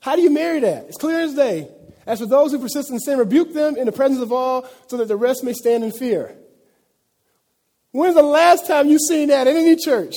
[0.00, 0.86] How do you marry that?
[0.86, 1.68] It's clear as day.
[2.06, 4.96] As for those who persist in sin, rebuke them in the presence of all so
[4.96, 6.34] that the rest may stand in fear.
[7.92, 10.14] When's the last time you've seen that in any church?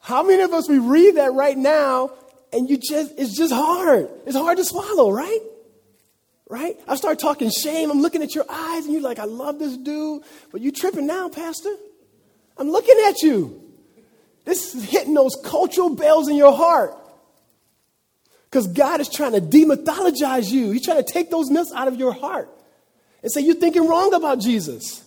[0.00, 2.12] How many of us we read that right now
[2.52, 4.08] and you just it's just hard.
[4.26, 5.40] It's hard to swallow, right?
[6.52, 6.78] right?
[6.86, 7.90] I start talking shame.
[7.90, 11.06] I'm looking at your eyes and you're like, I love this dude, but you tripping
[11.06, 11.74] now, Pastor.
[12.58, 13.58] I'm looking at you.
[14.44, 16.94] This is hitting those cultural bells in your heart.
[18.44, 20.72] Because God is trying to demythologize you.
[20.72, 22.50] He's trying to take those myths out of your heart
[23.22, 25.02] and say, You're thinking wrong about Jesus.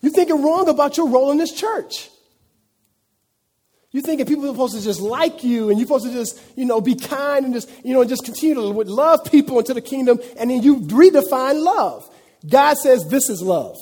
[0.00, 2.08] You're thinking wrong about your role in this church.
[3.92, 6.64] You thinking people are supposed to just like you and you're supposed to just, you
[6.64, 10.18] know, be kind and just, you know, just continue to love people into the kingdom
[10.38, 12.08] and then you redefine love.
[12.48, 13.76] God says this is love.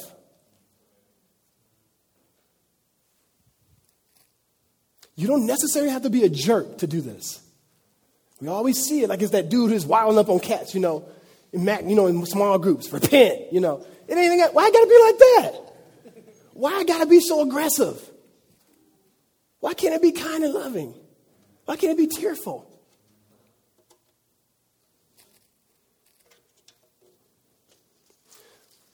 [5.15, 7.41] You don't necessarily have to be a jerk to do this.
[8.41, 11.05] We always see it like it's that dude who's wilding up on cats, you know,
[11.53, 12.93] in Mac, you know, in small groups.
[12.93, 13.87] Repent, you know.
[14.09, 15.75] It ain't, why I gotta be like that?
[16.55, 18.10] Why I gotta be so aggressive?
[19.61, 20.95] Why can't it be kind and loving?
[21.67, 22.67] Why can't it be tearful?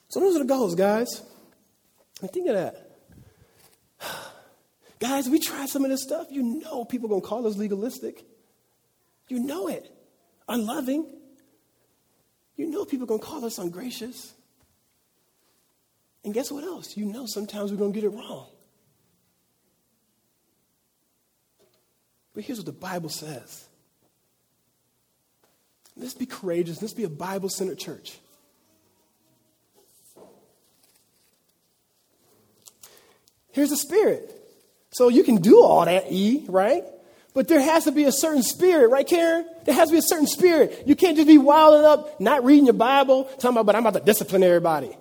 [0.09, 1.23] So those are the goals, guys.
[2.21, 2.91] And think of that.
[4.99, 6.29] Guys, we try some of this stuff.
[6.31, 8.25] You know people to call us legalistic.
[9.29, 9.91] You know it.
[10.49, 11.07] Unloving.
[12.57, 14.33] You know people to call us ungracious.
[16.25, 16.97] And guess what else?
[16.97, 18.49] You know sometimes we're going to get it wrong.
[22.37, 23.67] But here's what the Bible says
[25.97, 28.19] let's be courageous, let's be a Bible centered church.
[33.53, 34.31] Here's the spirit.
[34.91, 36.85] So you can do all that E, right?
[37.33, 39.47] But there has to be a certain spirit, right, Karen?
[39.65, 40.83] There has to be a certain spirit.
[40.87, 43.99] You can't just be wilding up, not reading your Bible, talking about, but I'm about
[43.99, 44.95] to discipline everybody.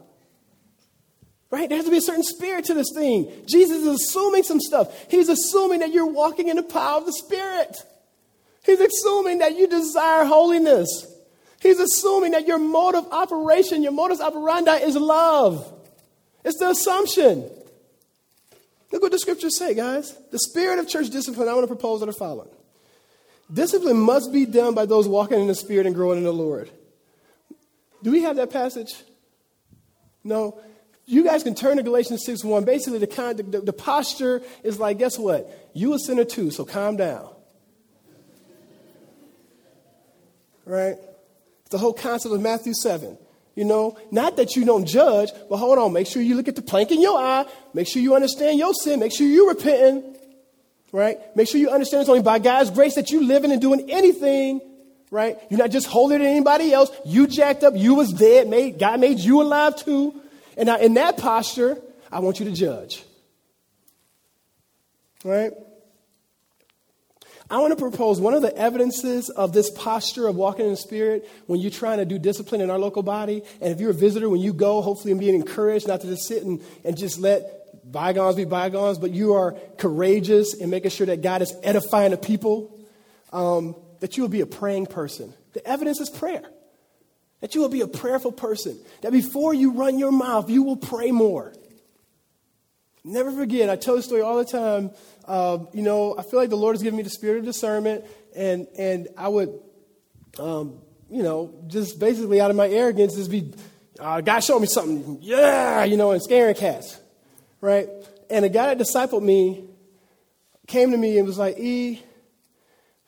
[1.52, 1.70] Right?
[1.70, 3.32] There has to be a certain spirit to this thing.
[3.46, 4.94] Jesus is assuming some stuff.
[5.10, 7.78] He's assuming that you're walking in the power of the Spirit.
[8.64, 11.06] He's assuming that you desire holiness.
[11.62, 15.72] He's assuming that your mode of operation, your modus operandi is love.
[16.44, 17.50] It's the assumption.
[18.92, 20.16] Look what the scriptures say, guys.
[20.32, 22.50] The spirit of church discipline, I want to propose that the following.
[23.54, 26.70] Discipline must be done by those walking in the spirit and growing in the Lord.
[28.02, 28.96] Do we have that passage?
[30.24, 30.60] No
[31.06, 32.66] you guys can turn to Galatians 6 1.
[32.66, 35.70] Basically, the, kind, the, the posture is like, guess what?
[35.74, 37.30] You a sinner too, so calm down.
[40.66, 40.98] Right?
[41.62, 43.18] It's the whole concept of Matthew 7.
[43.56, 46.58] You know, not that you don't judge, but hold on, make sure you look at
[46.58, 50.18] the plank in your eye, make sure you understand your sin, make sure you're repenting,
[50.92, 51.18] right?
[51.38, 54.60] Make sure you understand it's only by God's grace that you're living and doing anything,
[55.10, 55.38] right?
[55.50, 56.92] You're not just holding it to anybody else.
[57.06, 60.22] You jacked up, you was dead, made, God made you alive too.
[60.58, 63.04] And now in that posture, I want you to judge.
[65.24, 65.52] Right?
[67.50, 70.78] I want to propose one of the evidences of this posture of walking in the
[70.78, 73.44] Spirit when you're trying to do discipline in our local body.
[73.62, 76.28] And if you're a visitor, when you go, hopefully I'm being encouraged not to just
[76.28, 81.06] sit and, and just let bygones be bygones, but you are courageous in making sure
[81.06, 82.80] that God is edifying the people,
[83.32, 85.32] um, that you will be a praying person.
[85.54, 86.44] The evidence is prayer.
[87.46, 88.76] That you will be a prayerful person.
[89.02, 91.54] That before you run your mouth, you will pray more.
[93.04, 94.90] Never forget, I tell this story all the time.
[95.28, 98.04] Uh, you know, I feel like the Lord has given me the spirit of discernment,
[98.36, 99.60] and, and I would,
[100.40, 103.54] um, you know, just basically out of my arrogance, just be,
[104.00, 107.00] uh, God showed me something, yeah, you know, and scaring cats,
[107.62, 107.88] right?
[108.28, 109.66] And a guy that discipled me
[110.66, 112.02] came to me and was like, E,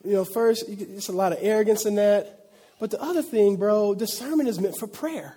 [0.06, 2.37] you know, first, it's a lot of arrogance in that.
[2.80, 5.36] But the other thing, bro, discernment is meant for prayer.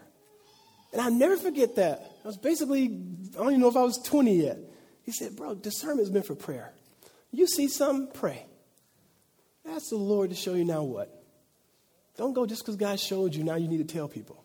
[0.93, 2.11] And I'll never forget that.
[2.25, 2.85] I was basically,
[3.35, 4.59] I don't even know if I was 20 yet.
[5.05, 6.73] He said, Bro, discernment is meant for prayer.
[7.33, 8.45] You see something, pray.
[9.69, 11.17] Ask the Lord to show you now what.
[12.17, 14.45] Don't go just because God showed you, now you need to tell people.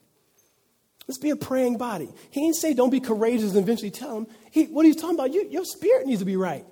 [1.07, 2.09] Let's be a praying body.
[2.31, 4.27] He didn't say don't be courageous and eventually tell them.
[4.51, 6.65] He, what he's talking about, you, your spirit needs to be right.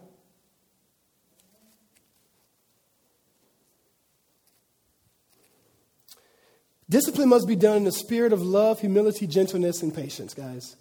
[6.89, 10.75] Discipline must be done in the spirit of love, humility, gentleness, and patience, guys.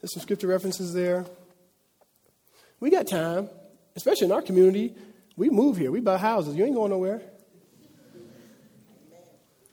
[0.00, 1.26] There's some scripture references there.
[2.80, 3.48] We got time,
[3.96, 4.94] especially in our community.
[5.36, 6.54] We move here, we buy houses.
[6.54, 7.22] You ain't going nowhere.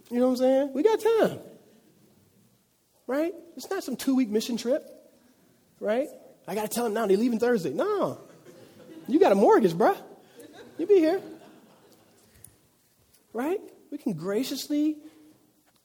[0.10, 0.74] You know what I'm saying?
[0.74, 1.40] We got time.
[3.08, 3.34] Right?
[3.56, 4.84] It's not some two week mission trip.
[5.80, 6.08] Right?
[6.48, 7.72] I got to tell them now they're leaving Thursday.
[7.74, 8.20] No.
[9.08, 9.98] You got a mortgage, bruh.
[10.78, 11.22] You be here.
[13.34, 13.60] Right?
[13.92, 14.98] We can graciously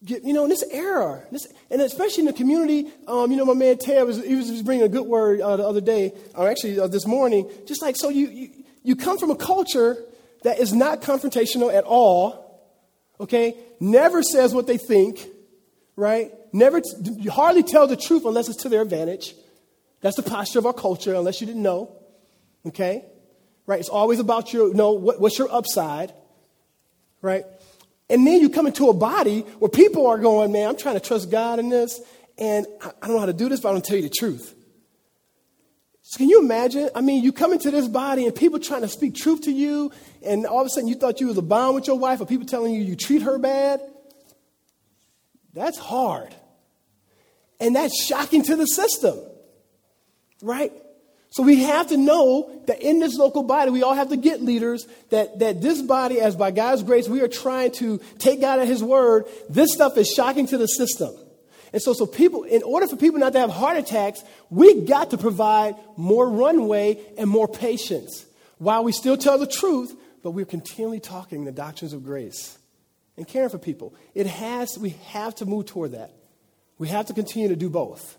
[0.00, 3.54] you know, in this era, this, and especially in the community, um, you know, my
[3.54, 6.78] man Ted was, he was, bringing a good word uh, the other day, or actually
[6.78, 7.50] uh, this morning.
[7.66, 8.50] Just like, so you, you,
[8.84, 9.96] you come from a culture
[10.44, 12.62] that is not confrontational at all,
[13.18, 13.56] okay?
[13.80, 15.26] Never says what they think,
[15.96, 16.30] right?
[16.52, 19.34] Never, t- hardly tell the truth unless it's to their advantage.
[20.00, 21.96] That's the posture of our culture, unless you didn't know,
[22.66, 23.04] okay?
[23.66, 23.80] Right?
[23.80, 26.14] It's always about your, you know, what, what's your upside,
[27.20, 27.44] right?
[28.10, 31.00] And then you come into a body where people are going, man, I'm trying to
[31.00, 32.00] trust God in this,
[32.38, 34.14] and I don't know how to do this, but I'm going to tell you the
[34.14, 34.54] truth.
[36.02, 36.88] So can you imagine?
[36.94, 39.92] I mean, you come into this body and people trying to speak truth to you,
[40.24, 42.26] and all of a sudden you thought you was a bond with your wife, or
[42.26, 43.82] people telling you you treat her bad.
[45.52, 46.34] That's hard.
[47.60, 49.18] And that's shocking to the system,
[50.40, 50.72] right?
[51.30, 54.42] So we have to know that in this local body, we all have to get
[54.42, 58.60] leaders, that, that this body, as by God's grace, we are trying to take God
[58.60, 59.26] at His word.
[59.48, 61.14] This stuff is shocking to the system.
[61.72, 65.10] And so, so people, in order for people not to have heart attacks, we got
[65.10, 68.24] to provide more runway and more patience
[68.56, 72.58] while we still tell the truth, but we're continually talking the doctrines of grace
[73.18, 73.94] and caring for people.
[74.14, 76.12] It has, we have to move toward that.
[76.78, 78.16] We have to continue to do both.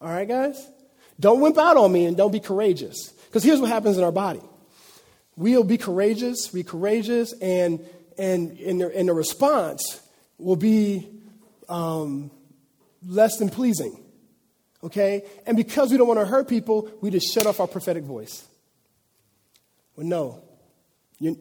[0.00, 0.68] All right, guys?
[1.18, 3.10] Don't wimp out on me and don't be courageous.
[3.26, 4.42] Because here's what happens in our body.
[5.36, 7.84] We'll be courageous, be courageous, and,
[8.16, 10.00] and, and, the, and the response
[10.38, 11.08] will be
[11.68, 12.30] um,
[13.06, 14.02] less than pleasing.
[14.82, 15.24] Okay?
[15.46, 18.46] And because we don't want to hurt people, we just shut off our prophetic voice.
[19.96, 20.42] Well, no.
[21.18, 21.38] You,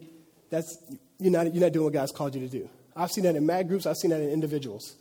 [0.49, 0.77] that's,
[1.19, 2.69] you're, not, you're not doing what God's called you to do.
[2.95, 4.95] I've seen that in mad groups, I've seen that in individuals.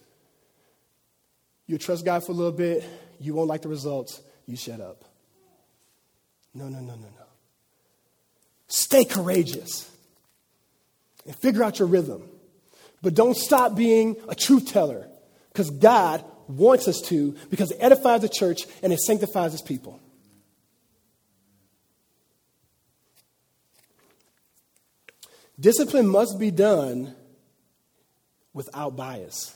[1.66, 2.84] You trust God for a little bit,
[3.20, 5.04] you won't like the results, you shut up.
[6.54, 7.26] No, no, no, no, no.
[8.68, 9.90] Stay courageous
[11.26, 12.28] and figure out your rhythm.
[13.02, 15.09] But don't stop being a truth teller
[15.52, 20.00] because God wants us to because it edifies the church and it sanctifies his people.
[25.59, 27.14] Discipline must be done
[28.52, 29.54] without bias.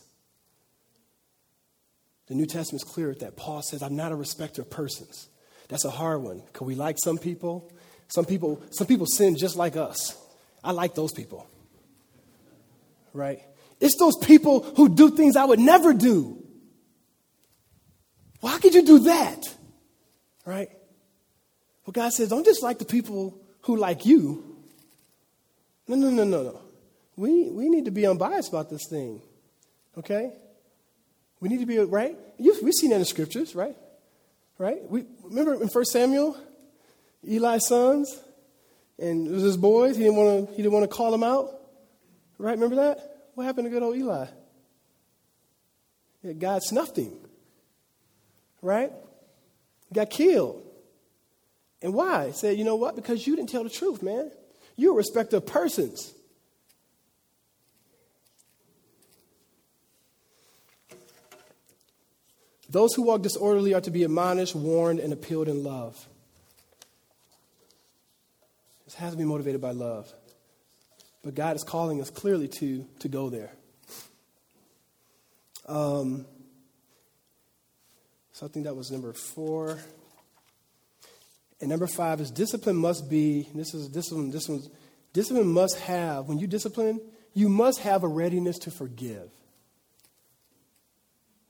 [2.29, 3.37] The New Testament's clear with that.
[3.37, 5.29] Paul says, I'm not a respecter of persons.
[5.69, 6.43] That's a hard one.
[6.53, 7.73] Can we like some people?
[8.09, 10.17] Some people, some people sin just like us.
[10.63, 11.47] I like those people.
[13.13, 13.43] Right?
[13.81, 16.43] It's those people who do things I would never do.
[18.41, 19.43] Why could you do that?
[20.45, 20.71] Right?
[21.85, 24.57] Well, God says, don't just like the people who like you.
[25.87, 26.61] No, no, no, no, no.
[27.17, 29.23] We, we need to be unbiased about this thing.
[29.97, 30.33] Okay?
[31.41, 32.17] We need to be, right?
[32.39, 33.77] You've, we've seen that in the scriptures, right?
[34.59, 34.79] Right?
[34.89, 36.37] We, remember in 1 Samuel,
[37.27, 38.21] Eli's sons,
[38.99, 39.97] and it was his boys.
[39.97, 41.51] He didn't want to, he didn't want to call them out.
[42.39, 42.53] Right?
[42.53, 43.29] Remember that?
[43.35, 44.27] What happened to good old Eli?
[46.23, 47.13] Yeah, God snuffed him.
[48.61, 48.91] Right?
[49.89, 50.65] He got killed.
[51.81, 52.29] And why?
[52.29, 52.97] He said, you know what?
[52.97, 54.33] Because you didn't tell the truth, man.
[54.75, 56.13] You're a respecter of persons.
[62.69, 66.07] Those who walk disorderly are to be admonished, warned, and appealed in love.
[68.85, 70.13] This has to be motivated by love.
[71.23, 73.51] But God is calling us clearly to, to go there.
[75.67, 76.27] Um,
[78.33, 79.79] so I think that was number four.
[81.61, 84.71] And number five is discipline must be, this is discipline, this one's,
[85.13, 87.01] discipline must have, when you discipline,
[87.35, 89.29] you must have a readiness to forgive.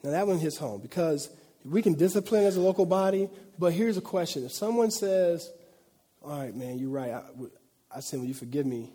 [0.03, 1.29] Now, that one hits home because
[1.65, 4.45] we can discipline as a local body, but here's a question.
[4.45, 5.51] If someone says,
[6.23, 7.23] All right, man, you're right, I,
[7.95, 8.93] I sin, will you forgive me?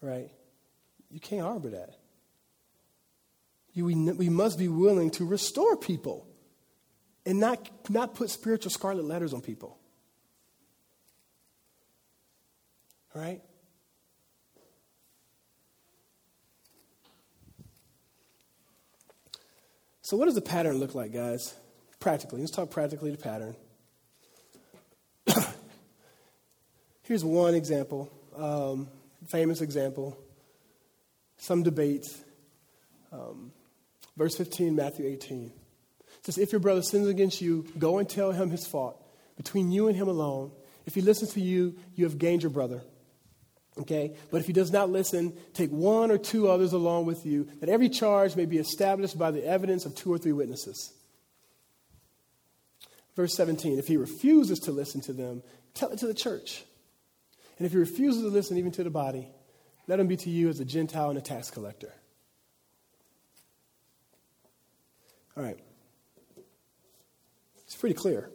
[0.00, 0.30] Right?
[1.10, 1.94] You can't harbor that.
[3.72, 6.26] You, we, we must be willing to restore people
[7.26, 9.78] and not, not put spiritual scarlet letters on people.
[13.14, 13.42] Right?
[20.06, 21.52] So, what does the pattern look like, guys?
[21.98, 22.38] Practically.
[22.38, 23.56] Let's talk practically the pattern.
[27.02, 28.86] Here's one example, um,
[29.26, 30.16] famous example.
[31.38, 32.22] Some debates.
[33.10, 33.50] Um,
[34.16, 35.46] verse 15, Matthew 18.
[35.46, 35.52] It
[36.24, 39.04] says, If your brother sins against you, go and tell him his fault.
[39.36, 40.52] Between you and him alone.
[40.86, 42.80] If he listens to you, you have gained your brother.
[43.78, 44.16] Okay?
[44.30, 47.68] But if he does not listen, take one or two others along with you, that
[47.68, 50.92] every charge may be established by the evidence of two or three witnesses.
[53.14, 55.42] Verse 17 If he refuses to listen to them,
[55.74, 56.64] tell it to the church.
[57.58, 59.28] And if he refuses to listen even to the body,
[59.86, 61.92] let him be to you as a Gentile and a tax collector.
[65.36, 65.58] All right.
[67.64, 68.30] It's pretty clear.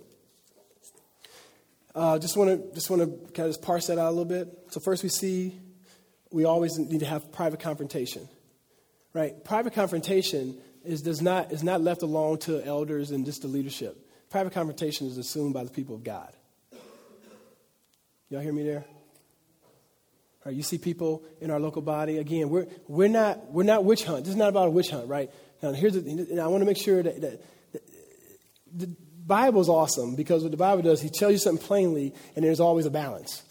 [1.93, 4.25] Uh, just want to just want to kind of just parse that out a little
[4.25, 4.47] bit.
[4.69, 5.59] So first, we see
[6.31, 8.27] we always need to have private confrontation,
[9.13, 9.43] right?
[9.43, 14.07] Private confrontation is does not is not left alone to elders and just the leadership.
[14.29, 16.31] Private confrontation is assumed by the people of God.
[18.29, 18.85] Y'all hear me there?
[20.43, 22.17] All right, you see people in our local body.
[22.17, 24.23] Again, we're, we're, not, we're not witch hunt.
[24.23, 25.29] This is not about a witch hunt, right?
[25.61, 27.81] Now, here's the, I want to make sure that, that, that
[28.73, 32.59] the, Bible's awesome because what the Bible does, he tells you something plainly, and there's
[32.59, 33.43] always a balance,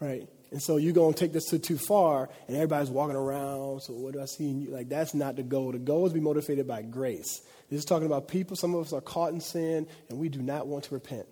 [0.00, 0.28] right?
[0.50, 3.80] And so you go and take this to too far, and everybody's walking around.
[3.80, 4.70] So what do I see in you?
[4.70, 5.72] Like that's not the goal.
[5.72, 7.40] The goal is to be motivated by grace.
[7.70, 8.54] This is talking about people.
[8.54, 11.26] Some of us are caught in sin, and we do not want to repent.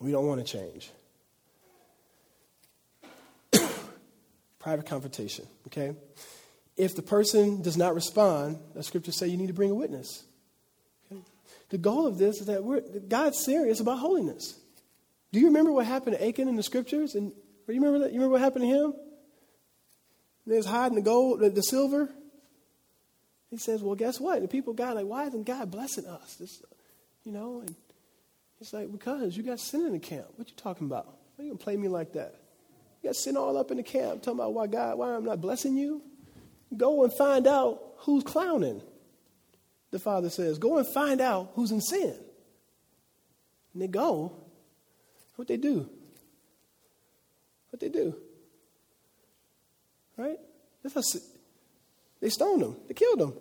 [0.00, 0.90] We don't want to change.
[4.58, 5.46] Private confrontation.
[5.68, 5.94] Okay.
[6.76, 10.24] If the person does not respond, the scriptures say you need to bring a witness.
[11.70, 14.58] The goal of this is that we're, God's serious about holiness.
[15.32, 17.14] Do you remember what happened to Achan in the scriptures?
[17.14, 17.32] And
[17.68, 18.12] you remember that?
[18.12, 18.94] You remember what happened to him?
[20.46, 22.08] There's hiding the gold, the, the silver.
[23.50, 26.62] He says, "Well, guess what?" the people God like, "Why isn't God blessing us?" This,
[27.24, 27.74] you know, and
[28.58, 30.26] he's like, "Because you got sin in the camp.
[30.36, 31.06] What you talking about?
[31.34, 32.34] Why you gonna play me like that?
[33.02, 34.22] You got sin all up in the camp.
[34.22, 36.02] Talking about why God, why I'm not blessing you?
[36.76, 38.82] Go and find out who's clowning."
[39.90, 42.14] The Father says, Go and find out who's in sin.
[43.72, 44.32] And they go.
[45.36, 45.88] What they do?
[47.70, 48.16] What they do?
[50.16, 50.38] Right?
[52.20, 52.76] They stoned them.
[52.88, 53.34] They killed them.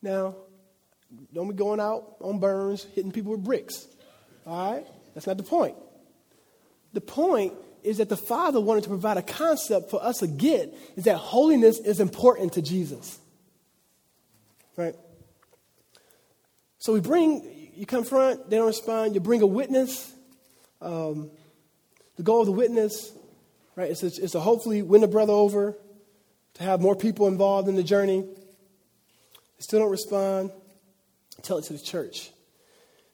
[0.00, 0.36] Now,
[1.34, 3.86] don't be going out on burns, hitting people with bricks.
[4.46, 4.86] All right?
[5.14, 5.76] That's not the point.
[6.92, 10.74] The point is that the Father wanted to provide a concept for us to get
[10.96, 13.18] is that holiness is important to Jesus.
[14.78, 14.94] Right?
[16.78, 20.14] So we bring, you confront, they don't respond, you bring a witness.
[20.80, 21.32] Um,
[22.14, 23.10] the goal of the witness,
[23.74, 25.76] right, is to, is to hopefully win the brother over,
[26.54, 28.20] to have more people involved in the journey.
[28.20, 30.52] They still don't respond,
[31.42, 32.30] tell it to the church.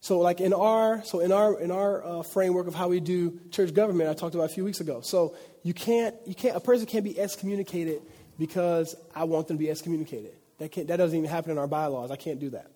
[0.00, 3.40] So, like in our so in our in our uh, framework of how we do
[3.50, 5.00] church government, I talked about a few weeks ago.
[5.00, 8.02] So you can't you can't a person can't be excommunicated
[8.38, 10.34] because I want them to be excommunicated.
[10.64, 12.10] That, can't, that doesn't even happen in our bylaws.
[12.10, 12.70] I can't do that.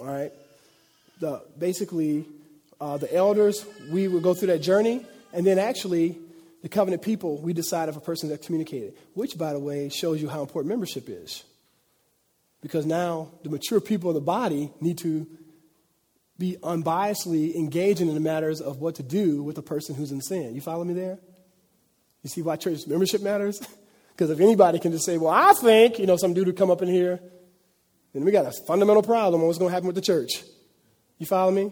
[0.00, 0.32] All right?
[1.20, 2.26] The, basically,
[2.80, 6.18] uh, the elders, we would go through that journey, and then actually,
[6.62, 10.20] the covenant people, we decide if a person is excommunicated, which, by the way, shows
[10.20, 11.44] you how important membership is.
[12.62, 15.24] Because now the mature people of the body need to
[16.36, 20.20] be unbiasedly engaging in the matters of what to do with a person who's in
[20.20, 20.52] sin.
[20.52, 21.20] You follow me there?
[22.24, 23.64] You see why church membership matters?
[24.18, 26.72] Because if anybody can just say, well, I think, you know, some dude would come
[26.72, 27.20] up in here,
[28.12, 30.42] then we got a fundamental problem on what's going to happen with the church.
[31.18, 31.70] You follow me?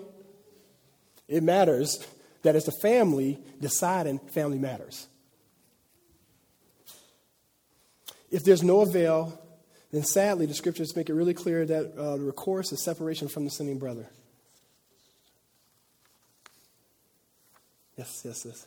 [1.26, 2.06] It matters
[2.42, 5.08] that as a family, deciding family matters.
[8.30, 9.42] If there's no avail,
[9.90, 13.44] then sadly, the scriptures make it really clear that uh, the recourse is separation from
[13.44, 14.06] the sinning brother.
[17.96, 18.66] Yes, yes, yes.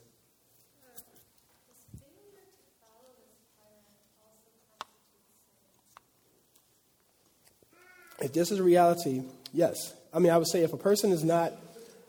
[8.22, 9.94] If this is reality, yes.
[10.14, 11.54] I mean, I would say if a person is not,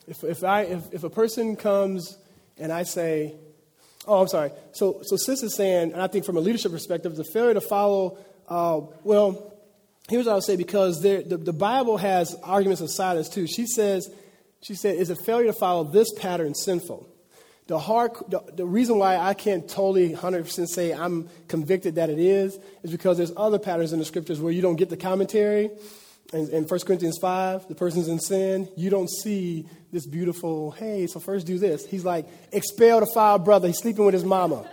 [0.07, 2.17] if, if, I, if, if a person comes
[2.59, 3.35] and I say,
[4.07, 4.51] oh, I'm sorry.
[4.73, 7.61] So, so Sis is saying, and I think from a leadership perspective, the failure to
[7.61, 9.55] follow, uh, well,
[10.09, 13.47] here's what I would say because there, the, the Bible has arguments of silence too.
[13.47, 14.11] She says,
[14.63, 17.07] she said, is a failure to follow this pattern sinful?
[17.71, 22.18] The, hard, the, the reason why I can't totally 100% say I'm convicted that it
[22.18, 25.71] is, is because there's other patterns in the scriptures where you don't get the commentary
[26.33, 31.07] in, in 1 Corinthians 5, the person's in sin, you don't see this beautiful, hey,
[31.07, 31.87] so first do this.
[31.87, 33.68] He's like, expel the foul brother.
[33.68, 34.68] He's sleeping with his mama.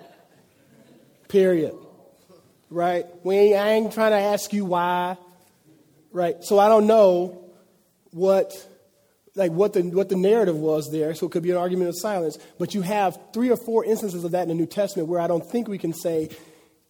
[1.27, 1.75] Period.
[2.71, 3.05] Right?
[3.23, 5.17] We ain't, I ain't trying to ask you why.
[6.11, 6.43] Right?
[6.43, 7.43] So I don't know
[8.09, 8.53] what
[9.37, 11.97] like what the what the narrative was there, so it could be an argument of
[11.97, 12.37] silence.
[12.57, 15.27] But you have three or four instances of that in the New Testament where I
[15.27, 16.29] don't think we can say,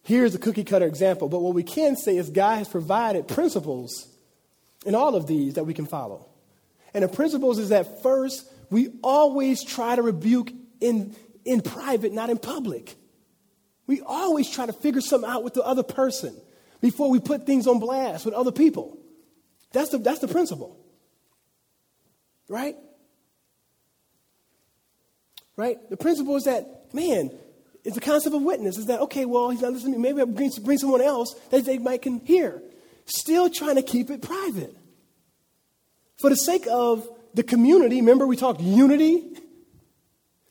[0.02, 1.28] here's a cookie cutter example.
[1.28, 4.08] But what we can say is God has provided principles
[4.86, 6.26] in all of these that we can follow.
[6.94, 12.30] And the principles is that first, we always try to rebuke in, in private, not
[12.30, 12.96] in public.
[13.86, 16.34] We always try to figure something out with the other person
[16.80, 18.98] before we put things on blast with other people.
[19.72, 20.78] That's the, that's the principle.
[22.48, 22.76] Right?
[25.56, 25.78] Right?
[25.90, 27.30] The principle is that, man,
[27.84, 28.78] it's the concept of witness.
[28.78, 30.08] Is that, okay, well, he's not listening to me.
[30.08, 32.62] Maybe I'll bring, bring someone else that they might can hear
[33.08, 34.76] still trying to keep it private.
[36.18, 39.36] For the sake of the community, remember we talked unity?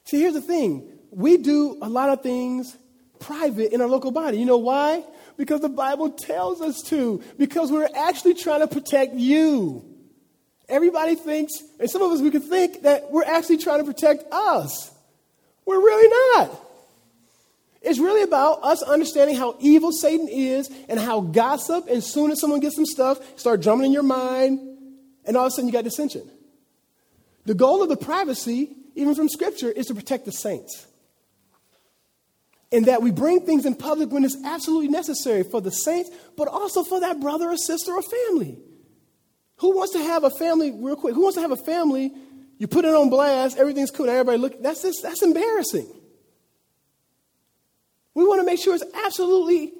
[0.05, 2.75] See, here's the thing we do a lot of things
[3.19, 4.37] private in our local body.
[4.37, 5.03] You know why?
[5.37, 9.85] Because the Bible tells us to, because we're actually trying to protect you.
[10.69, 14.25] Everybody thinks, and some of us we could think that we're actually trying to protect
[14.33, 14.91] us.
[15.65, 16.63] We're really not.
[17.81, 22.41] It's really about us understanding how evil Satan is and how gossip, and soon as
[22.41, 24.59] someone gets some stuff, start drumming in your mind,
[25.25, 26.29] and all of a sudden you got dissension.
[27.45, 30.85] The goal of the privacy, even from Scripture, is to protect the saints.
[32.73, 36.49] And that we bring things in public when it's absolutely necessary for the saints, but
[36.49, 38.57] also for that brother or sister or family.
[39.77, 42.11] Who wants to have a family, real quick, who wants to have a family?
[42.57, 44.59] You put it on blast, everything's cool, everybody look.
[44.59, 45.85] That's just, that's embarrassing.
[48.15, 49.73] We want to make sure it's absolutely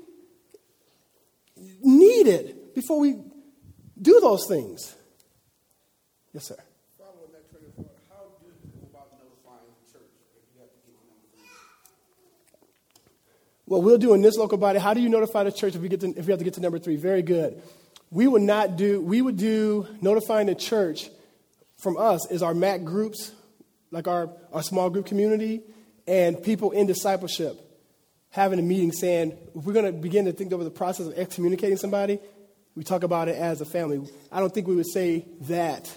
[1.81, 3.19] needed before we
[3.99, 4.95] do those things.
[6.31, 6.57] Yes, sir.
[13.65, 14.77] Well, we'll do in this local body.
[14.77, 16.53] How do you notify the church if we get to, if we have to get
[16.53, 16.97] to number three?
[16.97, 17.63] Very good.
[18.09, 19.01] We would not do.
[19.01, 21.09] We would do notifying the church
[21.77, 23.31] from us is our MAC groups,
[23.91, 25.61] like our, our small group community,
[26.07, 27.61] and people in discipleship
[28.29, 31.13] having a meeting saying, if we're going to begin to think over the process of
[31.17, 32.19] excommunicating somebody,
[32.75, 34.07] we talk about it as a family.
[34.31, 35.95] I don't think we would say that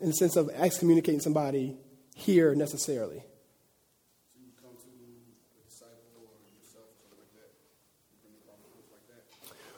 [0.00, 1.76] in the sense of excommunicating somebody
[2.14, 3.22] here necessarily.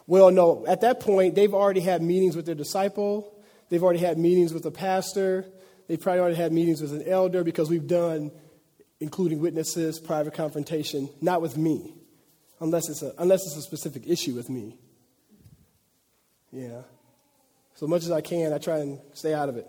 [0.06, 0.66] Well, no.
[0.66, 3.32] At that point, they've already had meetings with their disciple.
[3.70, 5.46] They've already had meetings with the pastor.
[5.88, 8.30] They've probably already had meetings with an elder because we've done
[9.00, 11.94] including witnesses, private confrontation, not with me,
[12.60, 14.78] unless it's a, unless it's a specific issue with me.
[16.52, 16.82] Yeah.
[17.74, 19.66] So much as I can, I try and stay out of it.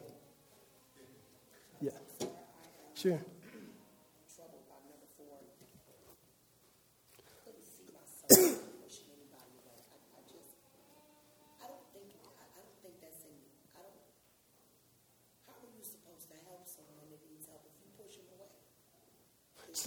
[1.81, 1.91] Yeah.
[2.93, 3.19] Sure.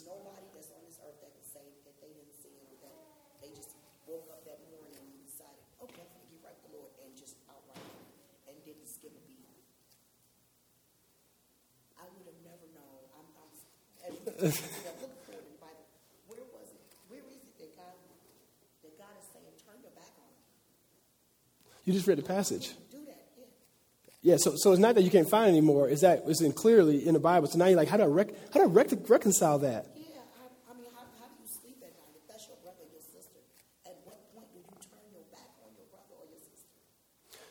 [0.08, 0.58] where was it?
[0.58, 2.24] Where is it that God, that God is saying, turn your
[6.40, 6.64] back on
[21.88, 22.74] You just read the passage.
[24.20, 25.88] Yeah, so, so it's not that you can't find it anymore.
[25.88, 27.48] It's that it's in clearly in the Bible.
[27.48, 29.86] So now you're like, how do I, rec- how do I rec- reconcile that?
[29.96, 32.84] Yeah, I, I mean, how, how do you sleep at night if that's your brother
[32.84, 33.40] or your sister?
[33.86, 36.68] At what point do you turn your back on your brother or your sister?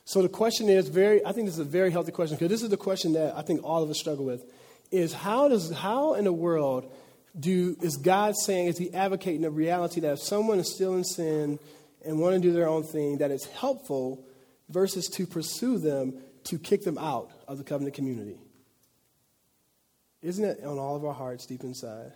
[0.05, 1.25] So the question is very.
[1.25, 3.41] I think this is a very healthy question because this is the question that I
[3.41, 4.45] think all of us struggle with:
[4.91, 6.91] is how does how in the world
[7.39, 11.03] do is God saying is He advocating the reality that if someone is still in
[11.03, 11.59] sin
[12.05, 14.25] and want to do their own thing, that it's helpful
[14.69, 16.13] versus to pursue them
[16.45, 18.39] to kick them out of the covenant community.
[20.21, 22.13] Isn't it on all of our hearts deep inside?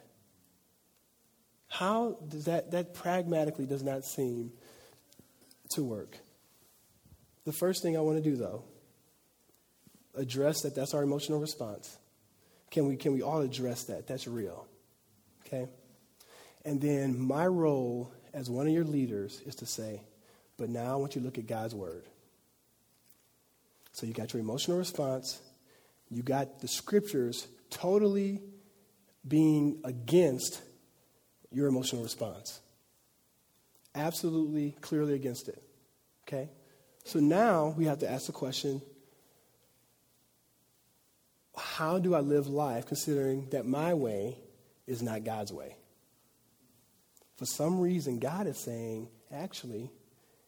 [1.68, 4.52] How does that, that pragmatically does not seem
[5.72, 6.18] to work?
[7.46, 8.64] The first thing I want to do, though,
[10.16, 11.98] address that that's our emotional response.
[12.72, 14.08] Can we, can we all address that?
[14.08, 14.66] That's real.
[15.46, 15.68] Okay?
[16.64, 20.02] And then my role as one of your leaders is to say,
[20.58, 22.06] but now I want you to look at God's word.
[23.92, 25.42] So you got your emotional response,
[26.10, 28.42] you got the scriptures totally
[29.28, 30.62] being against
[31.52, 32.62] your emotional response.
[33.94, 35.62] Absolutely, clearly against it.
[36.28, 36.50] Okay?
[37.04, 38.82] So now we have to ask the question
[41.58, 44.38] how do I live life considering that my way
[44.88, 45.76] is not God's way?
[47.38, 49.92] For some reason, God is saying, actually,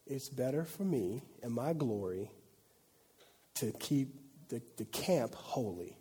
[0.05, 2.29] it's better for me and my glory
[3.55, 4.09] to keep
[4.49, 5.97] the, the camp holy.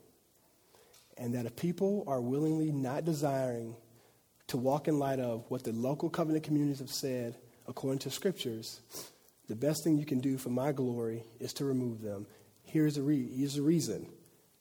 [1.17, 3.77] And that if people are willingly not desiring
[4.49, 7.37] to walk in light of what the local covenant communities have said
[7.67, 8.81] according to scriptures,
[9.49, 12.27] the best thing you can do for my glory is to remove them.
[12.65, 14.07] Here's the, re- here's the reason.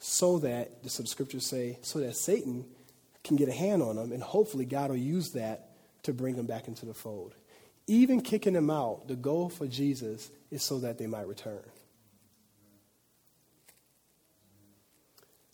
[0.04, 2.66] So that, the scriptures say, so that Satan
[3.24, 5.70] can get a hand on them, and hopefully God will use that
[6.04, 7.36] to bring them back into the fold.
[7.86, 11.62] Even kicking them out, the goal for Jesus is so that they might return.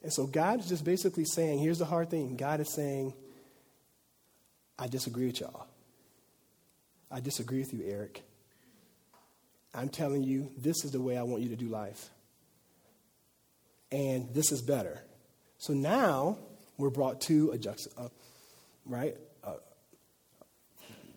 [0.01, 2.37] And so God is just basically saying, here's the hard thing.
[2.37, 3.13] God is saying,
[4.79, 5.67] I disagree with y'all.
[7.11, 8.23] I disagree with you, Eric.
[9.75, 12.11] I'm telling you, this is the way I want you to do life.
[13.91, 15.01] And this is better.
[15.57, 16.37] So now
[16.77, 18.09] we're brought to a juxta, uh,
[18.85, 19.15] right?
[19.43, 19.53] Uh,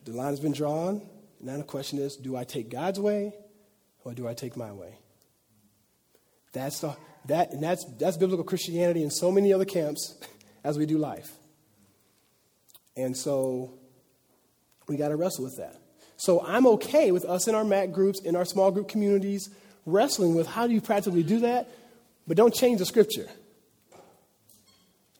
[0.04, 1.02] the line has been drawn.
[1.40, 3.34] Now the question is do I take God's way
[4.04, 4.94] or do I take my way?
[6.52, 6.96] That's the,
[7.26, 10.18] that, and that's, that's biblical Christianity in so many other camps
[10.64, 11.32] as we do life.
[12.96, 13.74] And so
[14.88, 15.76] we got to wrestle with that.
[16.16, 19.48] So I'm okay with us in our MAC groups, in our small group communities,
[19.86, 21.68] wrestling with how do you practically do that,
[22.30, 23.26] but don't change the scripture.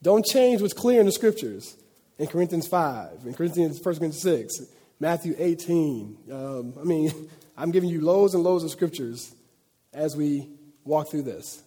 [0.01, 1.75] Don't change what's clear in the scriptures.
[2.17, 4.61] In Corinthians 5, in Corinthians, 1 Corinthians 6,
[4.97, 6.17] Matthew 18.
[6.31, 7.11] Um, I mean,
[7.57, 9.35] I'm giving you loads and loads of scriptures
[9.91, 10.51] as we
[10.85, 11.61] walk through this.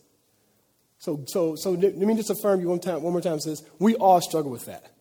[0.99, 3.38] So, so, so let me just affirm you one, time, one more time.
[3.38, 4.95] Says we all struggle with that.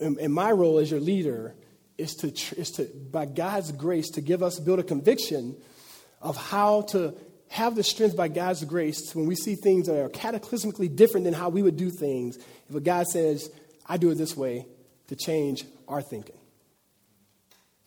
[0.00, 1.54] And, and my role as your leader
[1.98, 5.54] is to, is to, by God's grace, to give us, build a conviction
[6.20, 7.14] of how to
[7.48, 11.34] have the strength by God's grace when we see things that are cataclysmically different than
[11.34, 12.38] how we would do things.
[12.68, 13.50] If a God says,
[13.86, 14.66] I do it this way,
[15.08, 16.38] to change our thinking.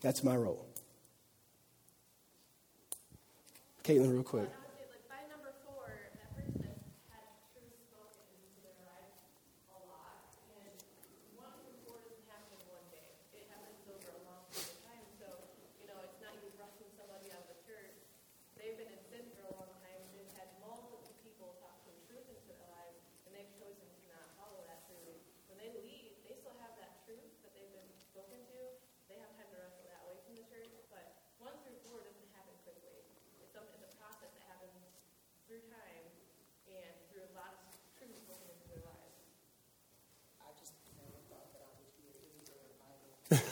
[0.02, 0.66] That's my role.
[3.84, 4.50] Caitlin, real quick.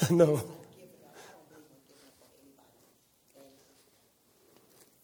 [0.12, 0.38] no.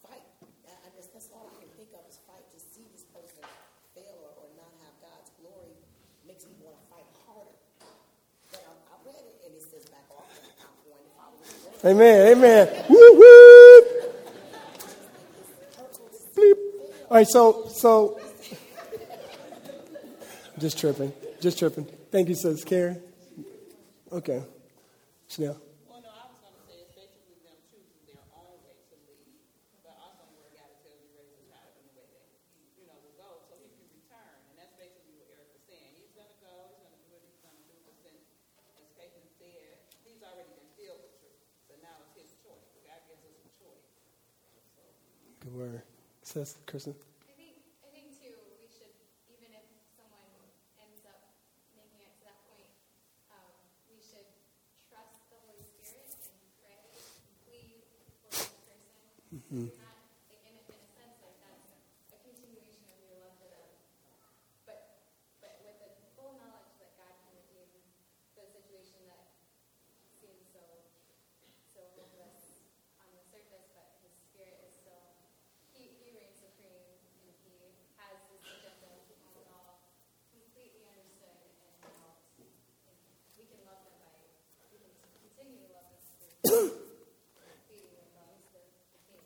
[0.02, 0.22] Fight.
[0.68, 2.44] I guess that's all we can think of is fight.
[2.52, 3.42] To see person
[3.94, 5.74] fail or not have God's glory
[6.26, 7.50] makes me want to fight harder.
[8.52, 11.84] Well I read it and it says back off at the top I wasn't.
[11.84, 12.36] Amen.
[12.36, 12.84] Amen.
[12.88, 13.82] woo woo.
[16.36, 16.58] Bleep.
[17.08, 17.26] All right.
[17.28, 18.20] So so.
[20.58, 21.12] Just tripping.
[21.40, 21.86] Just tripping.
[22.12, 22.62] Thank you, sis.
[22.62, 23.02] Karen.
[24.12, 24.42] Okay.
[25.32, 25.56] Chanel.
[25.88, 28.96] Well, no, I was going to say it's basically them choosing their own way to
[29.08, 29.40] lead,
[29.80, 32.28] but also where God tells you raise a child in the way that
[32.76, 35.88] you know will go, so he can return, and that's basically what Eric was saying.
[35.96, 38.16] He's going to go, he's going to do what he's going to do, but then,
[38.76, 42.68] as Caitlin said, he's already been filled with truth, so now it's his choice.
[42.84, 43.88] God gives us a choice.
[44.76, 44.84] So
[45.40, 45.80] Good word.
[46.20, 46.92] Says Kristen.
[47.24, 48.92] I think, I think too, we should,
[49.32, 49.64] even if
[49.96, 50.28] someone
[50.76, 51.24] ends up
[51.72, 52.68] making it to that point,
[53.32, 53.48] um,
[53.88, 54.28] we should
[54.86, 57.80] trust the Holy Spirit and pray and plead
[58.22, 58.78] for that person.
[59.50, 59.98] You're not,
[60.30, 61.74] like, in, a, in a sense, like that's
[62.14, 63.66] a continuation of your love for them.
[64.68, 64.78] But,
[65.42, 67.82] but with the full knowledge that God can redeem
[68.38, 69.26] the situation that
[70.22, 70.62] seems so,
[71.74, 72.62] so hopeless
[73.02, 75.02] on the surface, but His Spirit is still
[75.72, 76.92] he, he reigns supreme and
[77.48, 77.56] he
[77.96, 79.80] has his agenda on it all
[80.28, 82.28] completely understood and helped.
[82.36, 82.96] And
[83.40, 84.12] we can love them by,
[84.68, 84.92] we can
[85.24, 86.02] continue to love them
[86.44, 86.76] through
[87.66, 88.28] pleading with them.
[88.36, 88.60] He's the,
[88.92, 89.24] the king.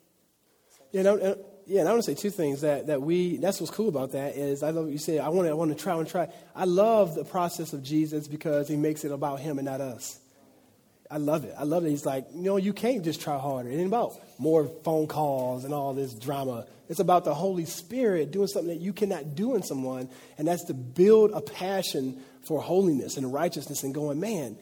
[0.97, 1.35] Yeah, and I, uh,
[1.81, 4.63] I want to say two things that, that we, that's what's cool about that is
[4.63, 6.27] I love what you say, I want to, I want to try, and try.
[6.55, 10.17] I love the process of Jesus because he makes it about him and not us.
[11.11, 11.53] I love it.
[11.57, 11.89] I love it.
[11.89, 13.69] He's like, no, you can't just try harder.
[13.69, 16.65] It ain't about more phone calls and all this drama.
[16.89, 20.63] It's about the Holy Spirit doing something that you cannot do in someone, and that's
[20.65, 24.57] to build a passion for holiness and righteousness and going, man,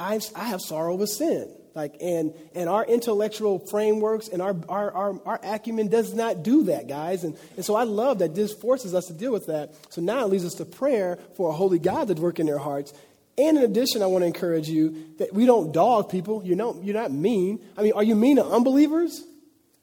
[0.00, 1.54] I've, I have sorrow with sin.
[1.74, 6.64] Like, and, and our intellectual frameworks and our, our, our, our acumen does not do
[6.64, 7.22] that, guys.
[7.22, 9.74] And, and so I love that this forces us to deal with that.
[9.90, 12.58] So now it leads us to prayer for a holy God to work in their
[12.58, 12.92] hearts.
[13.38, 16.42] And in addition, I want to encourage you that we don't dog people.
[16.44, 17.60] You know, you're not mean.
[17.76, 19.22] I mean, are you mean to unbelievers?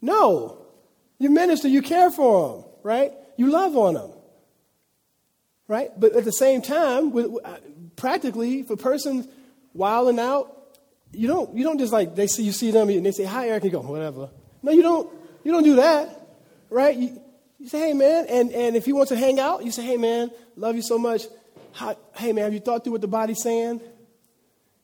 [0.01, 0.65] No.
[1.20, 3.13] You minister, you care for them, right?
[3.38, 4.11] You love on them,
[5.68, 5.89] right?
[5.97, 7.57] But at the same time, with, uh,
[7.95, 8.78] practically, if a
[9.78, 10.53] wilding out,
[11.11, 13.47] you don't, you don't just like, they see, you see them and they say, hi,
[13.47, 14.30] Eric, you go, whatever.
[14.61, 15.09] No, you don't,
[15.43, 16.28] you don't do that,
[16.69, 16.95] right?
[16.95, 17.21] You,
[17.59, 19.97] you say, hey, man, and, and if he wants to hang out, you say, hey,
[19.97, 21.23] man, love you so much.
[21.73, 23.82] Hi, hey, man, have you thought through what the body's saying?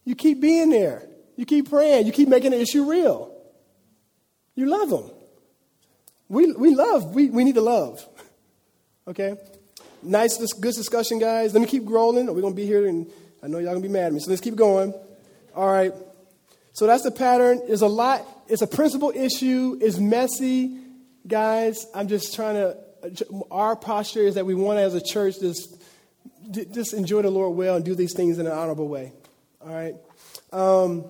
[0.06, 1.08] You keep being there.
[1.36, 2.06] You keep praying.
[2.06, 3.36] You keep making the issue real.
[4.56, 5.10] You love them.
[6.30, 7.16] We, we love.
[7.16, 8.06] We, we need to love.
[9.08, 9.36] Okay?
[10.02, 11.54] Nice, good discussion, guys.
[11.54, 12.28] Let me keep rolling.
[12.28, 13.10] We're going to be here, and
[13.44, 14.94] I know y'all to be mad at me, so let's keep going.
[15.54, 15.94] All right.
[16.72, 17.62] So that's the pattern.
[17.68, 18.26] There's a lot.
[18.48, 19.78] It's a principal issue.
[19.82, 20.80] It's messy.
[21.28, 22.78] Guys, I'm just trying to,
[23.52, 25.76] our posture is that we want as a church just,
[26.52, 29.12] just enjoy the Lord well and do these things in an honorable way.
[29.62, 29.96] All right.
[30.54, 31.04] Um,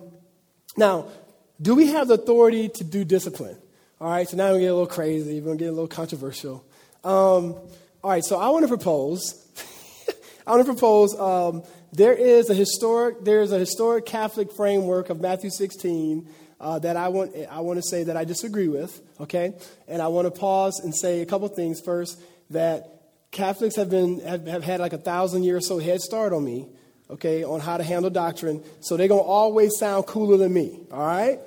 [0.76, 1.06] now,
[1.62, 3.56] do we have the authority to do discipline?
[4.00, 5.40] All right, so now we're to get a little crazy.
[5.40, 6.64] We're to get a little controversial.
[7.04, 7.54] Um,
[8.02, 9.40] all right, so I want to propose.
[10.46, 11.18] I want to propose.
[11.18, 11.62] Um,
[11.94, 13.24] there is a historic.
[13.24, 16.28] There is a historic Catholic framework of Matthew 16
[16.60, 17.36] uh, that I want.
[17.48, 19.00] I want to say that I disagree with.
[19.20, 19.54] Okay,
[19.86, 21.80] and I want to pause and say a couple things.
[21.80, 22.20] First,
[22.50, 26.32] that Catholics have been have, have had like a thousand year or so head start
[26.32, 26.66] on me.
[27.10, 30.80] Okay, on how to handle doctrine, so they're gonna always sound cooler than me.
[30.90, 31.38] All right,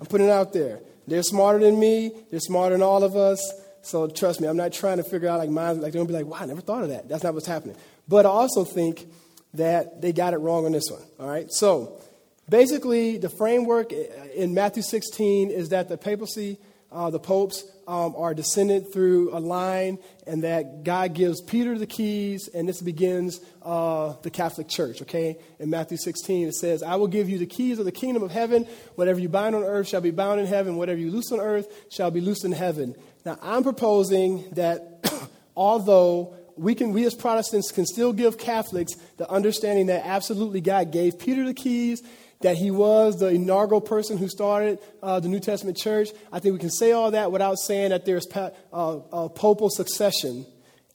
[0.00, 0.80] I'm putting it out there.
[1.08, 2.12] They're smarter than me.
[2.30, 3.40] They're smarter than all of us.
[3.82, 5.80] So trust me, I'm not trying to figure out like mine.
[5.80, 7.76] Like they're gonna be like, "Wow, I never thought of that." That's not what's happening.
[8.06, 9.06] But I also think
[9.54, 11.02] that they got it wrong on this one.
[11.18, 11.50] All right.
[11.50, 12.00] So
[12.48, 16.58] basically, the framework in Matthew 16 is that the papacy,
[16.92, 21.86] uh, the popes, um, are descended through a line, and that God gives Peter the
[21.86, 25.02] keys, and this begins uh, the Catholic Church.
[25.02, 25.36] Okay.
[25.58, 28.30] In Matthew 16, it says, "I will give you the keys of the kingdom of
[28.30, 28.66] heaven.
[28.94, 30.76] Whatever you bind on earth shall be bound in heaven.
[30.76, 32.94] Whatever you loose on earth shall be loosed in heaven."
[33.24, 35.04] Now, I'm proposing that
[35.56, 40.92] although we can we as protestants can still give catholics the understanding that absolutely god
[40.92, 42.02] gave peter the keys
[42.40, 46.08] that he was the inaugural person who started uh, the new testament church.
[46.32, 49.70] I think we can say all that without saying that there's pa- uh, uh, popal
[49.70, 50.46] succession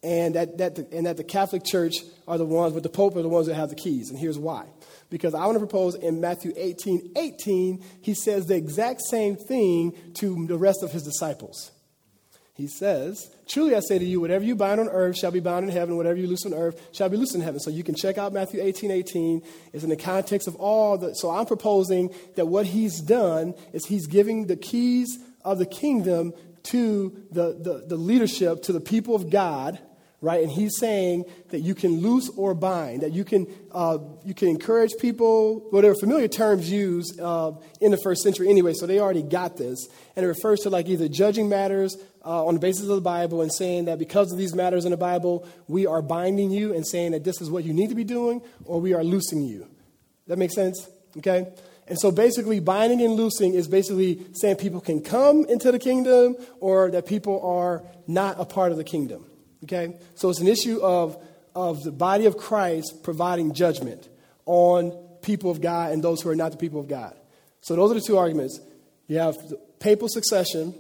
[0.04, 1.96] and that, that the, and that the catholic church
[2.28, 4.38] are the ones but the pope are the ones that have the keys and here's
[4.38, 4.66] why.
[5.10, 9.96] Because i want to propose in matthew 18 18 he says the exact same thing
[10.16, 11.72] to the rest of his disciples
[12.56, 15.66] he says, Truly I say to you, whatever you bind on earth shall be bound
[15.66, 17.60] in heaven, whatever you loose on earth shall be loosed in heaven.
[17.60, 19.42] So you can check out Matthew 18 18.
[19.74, 21.14] It's in the context of all the.
[21.16, 26.34] So I'm proposing that what he's done is he's giving the keys of the kingdom
[26.64, 29.78] to the, the, the leadership, to the people of God,
[30.22, 30.42] right?
[30.42, 34.48] And he's saying that you can loose or bind, that you can, uh, you can
[34.48, 39.22] encourage people, are familiar terms used uh, in the first century anyway, so they already
[39.22, 39.88] got this.
[40.16, 41.96] And it refers to like either judging matters
[42.26, 44.92] uh, on the basis of the Bible and saying that because of these matters in
[44.92, 47.96] the Bible, we are binding you and saying that this is what you need to
[47.96, 49.68] be doing, or we are loosing you.
[50.28, 50.90] That makes sense?
[51.18, 51.54] Okay?
[51.88, 56.36] And so basically, binding and loosing is basically saying people can come into the kingdom
[56.60, 59.28] or that people are not a part of the kingdom.
[59.66, 59.98] Okay?
[60.16, 61.22] So it's an issue of,
[61.54, 64.08] of the body of Christ providing judgment
[64.46, 64.92] on
[65.22, 67.16] people of God and those who are not the people of God.
[67.62, 68.60] So those are the two arguments.
[69.08, 69.36] You have
[69.80, 70.74] papal succession,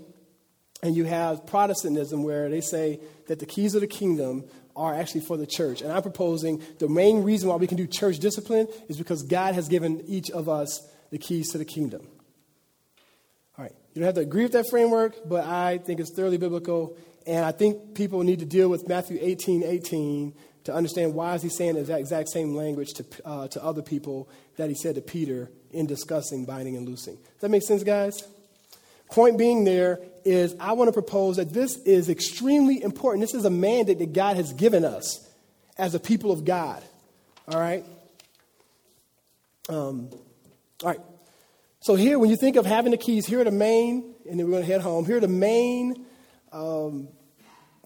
[0.84, 5.22] and you have Protestantism where they say that the keys of the kingdom are actually
[5.22, 5.82] for the church.
[5.82, 9.56] And I'm proposing the main reason why we can do church discipline is because God
[9.56, 12.08] has given each of us the keys to the kingdom.
[13.58, 16.38] All right, you don't have to agree with that framework, but I think it's thoroughly
[16.38, 16.98] biblical.
[17.26, 20.34] And I think people need to deal with Matthew 18 18
[20.66, 24.30] to understand why is he saying the exact same language to, uh, to other people
[24.58, 27.16] that he said to Peter in discussing binding and loosing.
[27.16, 28.24] Does that make sense, guys?
[29.12, 33.22] Point being there is I want to propose that this is extremely important.
[33.22, 35.30] This is a mandate that God has given us
[35.78, 36.82] as a people of God.
[37.48, 37.86] All right?
[39.70, 40.10] Um,
[40.84, 41.00] all right.
[41.82, 44.46] So here, when you think of having the keys, here are the main, and then
[44.48, 45.06] we're going to head home.
[45.06, 46.06] Here are the main,
[46.56, 47.10] um,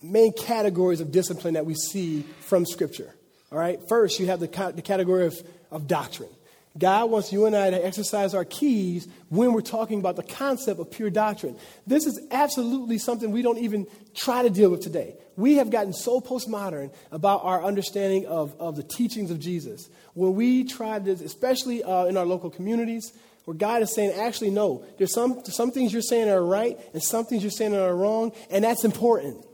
[0.01, 3.13] main categories of discipline that we see from Scripture.
[3.51, 3.79] All right.
[3.89, 5.35] First, you have the, the category of,
[5.71, 6.29] of doctrine.
[6.77, 10.79] God wants you and I to exercise our keys when we're talking about the concept
[10.79, 11.57] of pure doctrine.
[11.87, 15.15] This is absolutely something we don't even try to deal with today.
[15.35, 19.89] We have gotten so postmodern about our understanding of, of the teachings of Jesus.
[20.13, 23.13] When we try to, especially uh, in our local communities,
[23.45, 27.01] where God is saying, actually, no, there's some, some things you're saying are right and
[27.01, 29.45] some things you're saying are wrong, and that's important.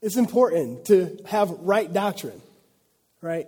[0.00, 2.40] It's important to have right doctrine,
[3.20, 3.46] right?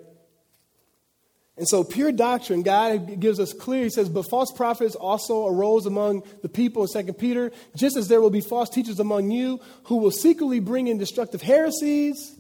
[1.56, 3.84] And so, pure doctrine, God gives us clear.
[3.84, 8.08] He says, But false prophets also arose among the people in 2 Peter, just as
[8.08, 12.34] there will be false teachers among you who will secretly bring in destructive heresies,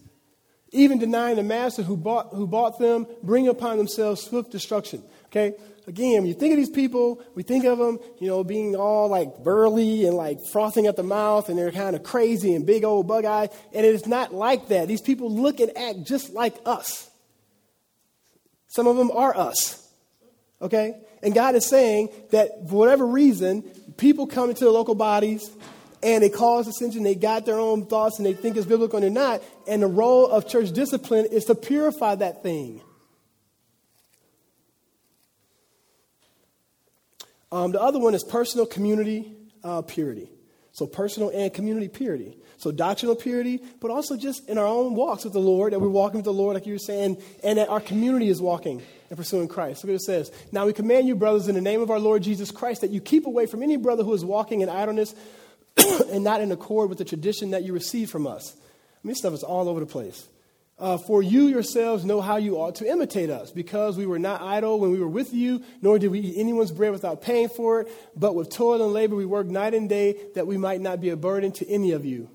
[0.72, 5.02] even denying the master who bought, who bought them, bring upon themselves swift destruction.
[5.30, 5.54] Okay?
[5.86, 9.08] Again, when you think of these people, we think of them, you know, being all
[9.08, 12.84] like burly and like frothing at the mouth, and they're kind of crazy and big
[12.84, 13.50] old bug eyed.
[13.72, 14.88] And it is not like that.
[14.88, 17.10] These people look and act just like us.
[18.68, 19.88] Some of them are us.
[20.60, 21.00] Okay?
[21.22, 23.62] And God is saying that for whatever reason,
[23.96, 25.50] people come into the local bodies
[26.02, 29.04] and they cause ascension, they got their own thoughts and they think it's biblical and
[29.04, 29.42] they're not.
[29.68, 32.80] And the role of church discipline is to purify that thing.
[37.52, 40.30] Um, the other one is personal community uh, purity.
[40.72, 42.36] So, personal and community purity.
[42.56, 45.88] So, doctrinal purity, but also just in our own walks with the Lord, that we're
[45.88, 49.18] walking with the Lord, like you were saying, and that our community is walking and
[49.18, 49.82] pursuing Christ.
[49.82, 50.30] Look what it says.
[50.52, 53.00] Now, we command you, brothers, in the name of our Lord Jesus Christ, that you
[53.00, 55.14] keep away from any brother who is walking in idleness
[56.10, 58.54] and not in accord with the tradition that you received from us.
[58.54, 58.60] I
[59.02, 60.28] mean, this stuff is all over the place.
[60.80, 64.40] Uh, for you yourselves know how you ought to imitate us, because we were not
[64.40, 67.82] idle when we were with you, nor did we eat anyone's bread without paying for
[67.82, 70.98] it, but with toil and labor we worked night and day that we might not
[70.98, 72.30] be a burden to any of you.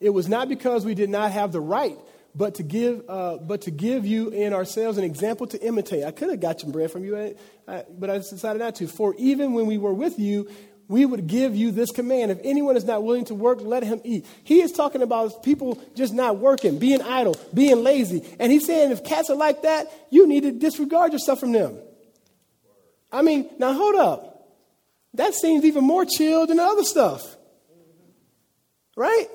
[0.00, 1.96] It was not because we did not have the right,
[2.34, 6.02] but to give, uh, but to give you and ourselves an example to imitate.
[6.02, 7.30] I could have got some bread from you, uh,
[7.68, 8.88] uh, but I decided not to.
[8.88, 10.50] For even when we were with you,
[10.88, 12.30] we would give you this command.
[12.30, 14.26] If anyone is not willing to work, let him eat.
[14.44, 18.22] He is talking about people just not working, being idle, being lazy.
[18.38, 21.78] And he's saying if cats are like that, you need to disregard yourself from them.
[23.10, 24.30] I mean, now hold up.
[25.14, 27.36] That seems even more chill than the other stuff.
[28.96, 29.26] Right?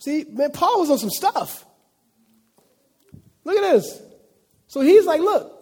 [0.00, 1.64] See, man, Paul was on some stuff.
[3.44, 4.00] Look at this.
[4.66, 5.59] So he's like, look,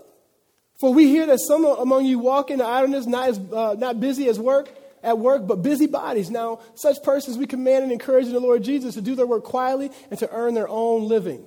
[0.78, 4.28] for we hear that some among you walk in idleness, not, as, uh, not busy
[4.28, 4.70] as work,
[5.02, 6.30] at work, but busy bodies.
[6.30, 9.44] Now, such persons we command and encourage in the Lord Jesus to do their work
[9.44, 11.44] quietly and to earn their own living.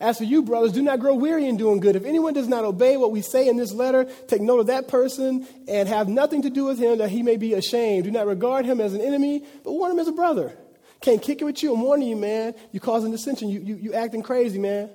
[0.00, 1.96] As for you, brothers, do not grow weary in doing good.
[1.96, 4.88] If anyone does not obey what we say in this letter, take note of that
[4.88, 8.04] person and have nothing to do with him that he may be ashamed.
[8.04, 10.52] Do not regard him as an enemy, but warn him as a brother.
[11.00, 11.72] Can't kick it with you.
[11.72, 12.54] I'm warning you, man.
[12.72, 13.48] You causing dissension.
[13.48, 14.90] You, you, you acting crazy, man.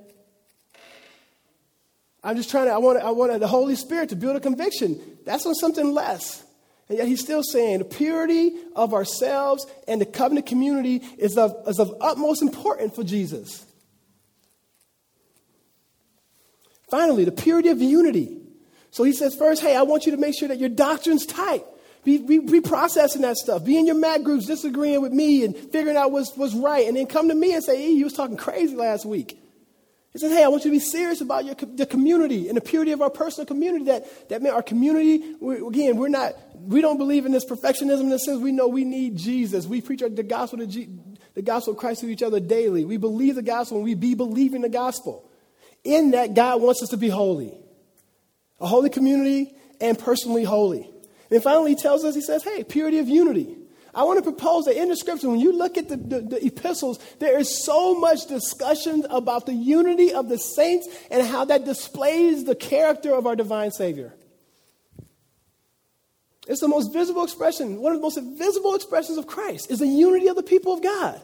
[2.24, 5.00] I'm just trying to, I want, I want the Holy Spirit to build a conviction.
[5.26, 6.44] That's on something less.
[6.90, 11.56] And yet he's still saying the purity of ourselves and the covenant community is of,
[11.68, 13.66] is of utmost importance for Jesus.
[16.90, 18.38] Finally, the purity of unity.
[18.92, 21.64] So he says, first, hey, I want you to make sure that your doctrine's tight.
[22.04, 23.64] Be, be, be, processing that stuff.
[23.64, 26.88] Be in your mat groups disagreeing with me and figuring out what's, what's right.
[26.88, 29.39] And then come to me and say, hey, you was talking crazy last week.
[30.14, 32.62] He says, hey, I want you to be serious about your, the community and the
[32.62, 33.86] purity of our personal community.
[33.86, 38.10] That, that our community, we, again, we're not, we don't believe in this perfectionism in
[38.10, 39.68] the sense we know we need Jesus.
[39.68, 40.90] We preach the gospel, G,
[41.36, 42.86] the gospel of Christ to each other daily.
[42.86, 45.30] We believe the gospel and we be believing the gospel.
[45.84, 47.54] In that, God wants us to be holy.
[48.60, 50.90] A holy community and personally holy.
[51.30, 53.56] And finally, he tells us, he says, hey, purity of unity.
[53.94, 56.46] I want to propose that in the scripture, when you look at the, the, the,
[56.46, 61.66] epistles, there is so much discussion about the unity of the saints and how that
[61.66, 64.14] displays the character of our divine Savior.
[66.48, 69.88] It's the most visible expression, one of the most visible expressions of Christ is the
[69.88, 71.22] unity of the people of God.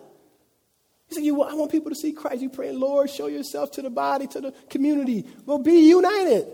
[1.07, 2.41] He said, you, I want people to see Christ.
[2.41, 5.25] You pray, Lord, show yourself to the body, to the community.
[5.45, 6.47] Well, be united.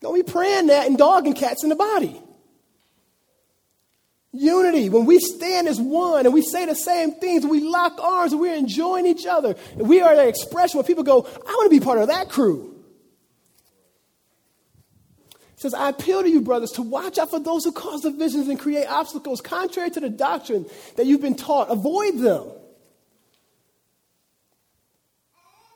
[0.00, 2.20] Don't be praying that and dogging cats in the body.
[4.32, 8.32] Unity, when we stand as one and we say the same things, we lock arms
[8.32, 11.78] and we're enjoying each other, we are the expression where people go, I want to
[11.78, 12.74] be part of that crew.
[15.30, 18.48] He says, I appeal to you, brothers, to watch out for those who cause divisions
[18.48, 20.66] and create obstacles contrary to the doctrine
[20.96, 21.70] that you've been taught.
[21.70, 22.48] Avoid them.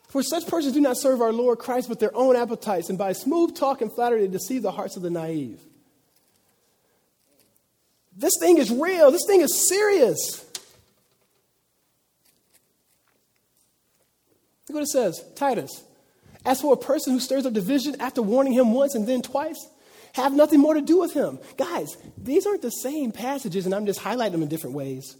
[0.09, 3.15] For such persons do not serve our Lord Christ but their own appetites, and by
[3.15, 5.59] smooth talk and flattery they deceive the hearts of the naive.
[8.17, 9.11] This thing is real.
[9.11, 10.45] This thing is serious.
[14.69, 15.71] Look what it says Titus.
[16.45, 19.69] As for a person who stirs up division after warning him once and then twice,
[20.15, 21.39] have nothing more to do with him.
[21.57, 25.17] Guys, these aren't the same passages, and I'm just highlighting them in different ways.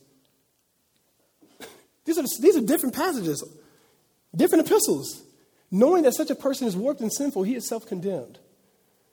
[2.05, 3.43] these, are, these are different passages,
[4.35, 5.23] different epistles.
[5.71, 8.39] Knowing that such a person is warped and sinful, he is self condemned.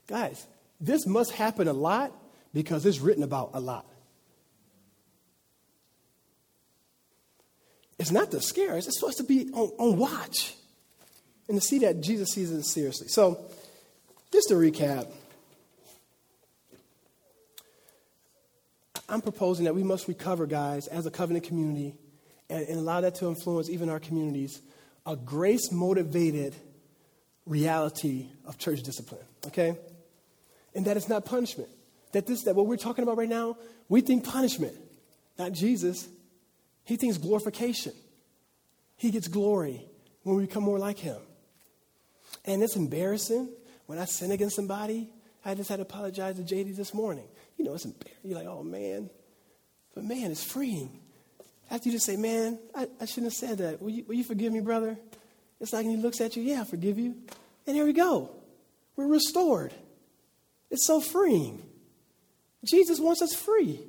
[0.08, 0.46] Guys,
[0.82, 2.12] this must happen a lot
[2.54, 3.86] because it's written about a lot.
[7.98, 10.56] It's not to scare us, it's supposed to be on, on watch
[11.50, 13.08] and to see that Jesus sees it seriously.
[13.10, 13.40] So,
[14.32, 15.08] just to recap,
[19.10, 21.96] I'm proposing that we must recover, guys, as a covenant community,
[22.50, 24.62] and, and allow that to influence even our communities,
[25.06, 26.56] a grace motivated
[27.48, 29.76] reality of church discipline, okay?
[30.76, 31.70] And that it's not punishment.
[32.12, 33.58] That this, that what we're talking about right now,
[33.88, 34.74] we think punishment,
[35.38, 36.08] not Jesus.
[36.84, 37.94] He thinks glorification.
[38.98, 39.86] He gets glory
[40.24, 41.18] when we become more like him.
[42.46, 43.50] And it's embarrassing
[43.86, 45.10] when I sin against somebody.
[45.46, 47.28] I just had to apologize to JD this morning.
[47.58, 48.18] You know, it's embarrassing.
[48.24, 49.10] You're like, oh man.
[49.96, 51.00] But man, it's freeing.
[51.72, 53.82] After you just say, man, I, I shouldn't have said that.
[53.82, 54.98] Will you, will you forgive me, brother?
[55.60, 57.16] It's like, he looks at you, yeah, I forgive you.
[57.68, 58.32] And here we go.
[58.96, 59.74] We're restored.
[60.72, 61.62] It's so freeing.
[62.66, 63.80] Jesus wants us free.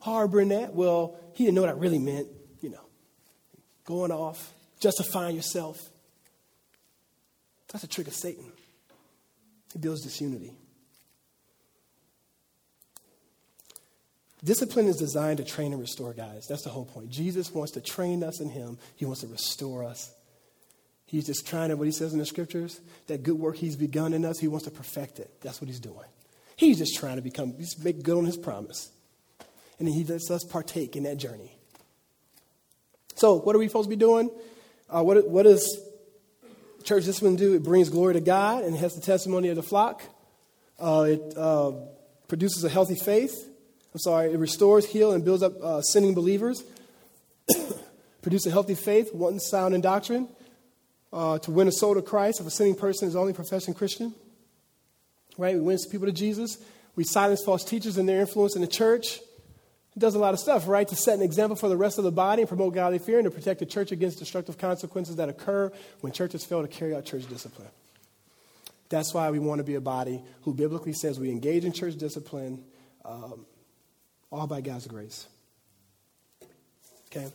[0.00, 2.28] Harboring that, well, he didn't know what I really meant,
[2.60, 2.84] you know,
[3.84, 5.90] going off, justifying yourself.
[7.72, 8.44] That's a trick of Satan.
[9.72, 10.54] He builds disunity.
[14.44, 16.46] Discipline is designed to train and restore guys.
[16.48, 17.10] That's the whole point.
[17.10, 20.14] Jesus wants to train us in Him, He wants to restore us.
[21.06, 24.12] He's just trying to, what He says in the scriptures, that good work He's begun
[24.12, 25.40] in us, He wants to perfect it.
[25.40, 26.06] That's what He's doing.
[26.58, 28.90] He's just trying to become, just make good on his promise.
[29.78, 31.56] And he lets us partake in that journey.
[33.14, 34.28] So, what are we supposed to be doing?
[34.90, 35.80] Uh, what, what does
[36.82, 37.54] church discipline do?
[37.54, 40.02] It brings glory to God and has the testimony of the flock.
[40.80, 41.72] Uh, it uh,
[42.26, 43.36] produces a healthy faith.
[43.94, 46.64] I'm sorry, it restores, heals, and builds up uh, sinning believers.
[48.22, 50.28] Produce a healthy faith, one sound in doctrine.
[51.12, 54.12] Uh, to win a soul to Christ if a sinning person is only professing Christian
[55.38, 55.54] right?
[55.54, 56.58] We win people to Jesus.
[56.96, 59.20] We silence false teachers and their influence in the church.
[59.96, 60.86] It does a lot of stuff, right?
[60.86, 63.24] To set an example for the rest of the body and promote godly fear and
[63.24, 65.72] to protect the church against destructive consequences that occur
[66.02, 67.68] when churches fail to carry out church discipline.
[68.90, 71.96] That's why we want to be a body who biblically says we engage in church
[71.96, 72.64] discipline
[73.04, 73.46] um,
[74.30, 75.26] all by God's grace.
[77.10, 77.28] Okay?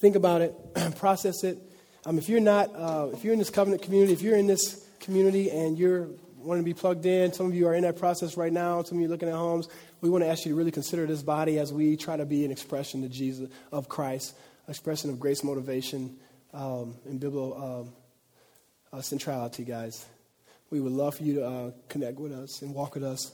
[0.00, 0.54] Think about it,
[0.96, 1.58] process it.
[2.06, 4.86] Um, if you're not, uh, if you're in this covenant community, if you're in this
[5.00, 8.36] community and you're wanting to be plugged in, some of you are in that process
[8.36, 9.68] right now, some of you are looking at homes,
[10.00, 12.44] we want to ask you to really consider this body as we try to be
[12.44, 14.34] an expression to Jesus, of Christ,
[14.68, 16.16] expression of grace motivation
[16.54, 17.84] um, and biblical
[18.92, 20.06] um, uh, centrality, guys.
[20.70, 23.32] We would love for you to uh, connect with us and walk with us.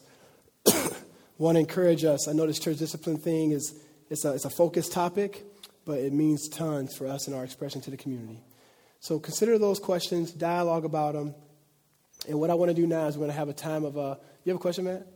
[1.38, 2.28] want to encourage us.
[2.28, 5.44] I know this church discipline thing is it's a, it's a focused topic,
[5.84, 8.40] but it means tons for us in our expression to the community.
[9.00, 11.34] So consider those questions, dialogue about them.
[12.29, 13.97] And what I want to do now is we're going to have a time of.
[13.97, 15.07] Uh, you have a question, Matt?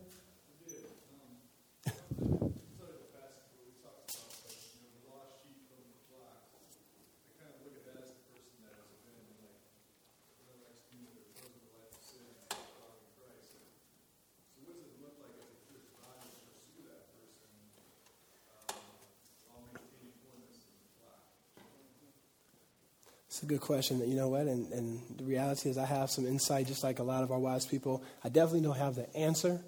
[23.51, 23.99] Good question.
[24.07, 24.47] You know what?
[24.47, 27.39] And, and the reality is, I have some insight, just like a lot of our
[27.39, 28.01] wise people.
[28.23, 29.59] I definitely don't have the answer,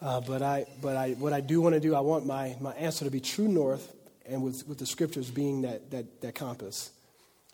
[0.00, 2.72] uh, but I, but I, what I do want to do, I want my, my
[2.74, 3.92] answer to be true north,
[4.26, 6.92] and with, with the scriptures being that, that, that compass.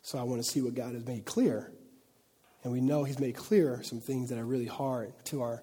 [0.03, 1.73] So I want to see what God has made clear,
[2.65, 5.63] And we know He's made clear some things that are really hard to our,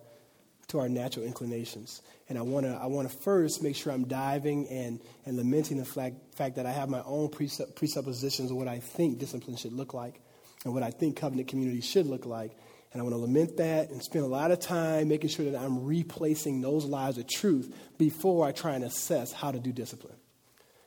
[0.69, 2.01] to our natural inclinations.
[2.29, 5.85] And I want to I wanna first make sure I'm diving and, and lamenting the
[5.85, 9.73] fact, fact that I have my own presupp- presuppositions of what I think discipline should
[9.73, 10.21] look like
[10.65, 12.57] and what I think covenant community should look like.
[12.91, 15.59] And I want to lament that and spend a lot of time making sure that
[15.59, 20.15] I'm replacing those lies of truth before I try and assess how to do discipline.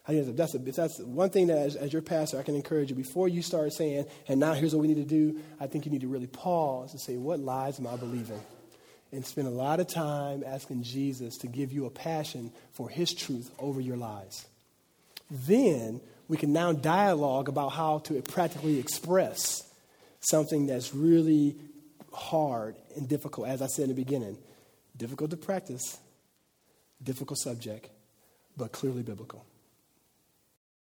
[0.07, 2.91] I think that's, a, that's one thing that, as, as your pastor, I can encourage
[2.91, 2.97] you.
[2.97, 5.93] Before you start saying, and now here's what we need to do, I think you
[5.93, 8.41] need to really pause and say, what lies am I believing?
[9.13, 13.13] And spend a lot of time asking Jesus to give you a passion for his
[13.13, 14.47] truth over your lies.
[15.31, 19.71] Then we can now dialogue about how to practically express
[20.21, 21.57] something that's really
[22.13, 24.39] hard and difficult, as I said in the beginning.
[24.97, 25.99] Difficult to practice,
[27.03, 27.91] difficult subject,
[28.57, 29.45] but clearly biblical.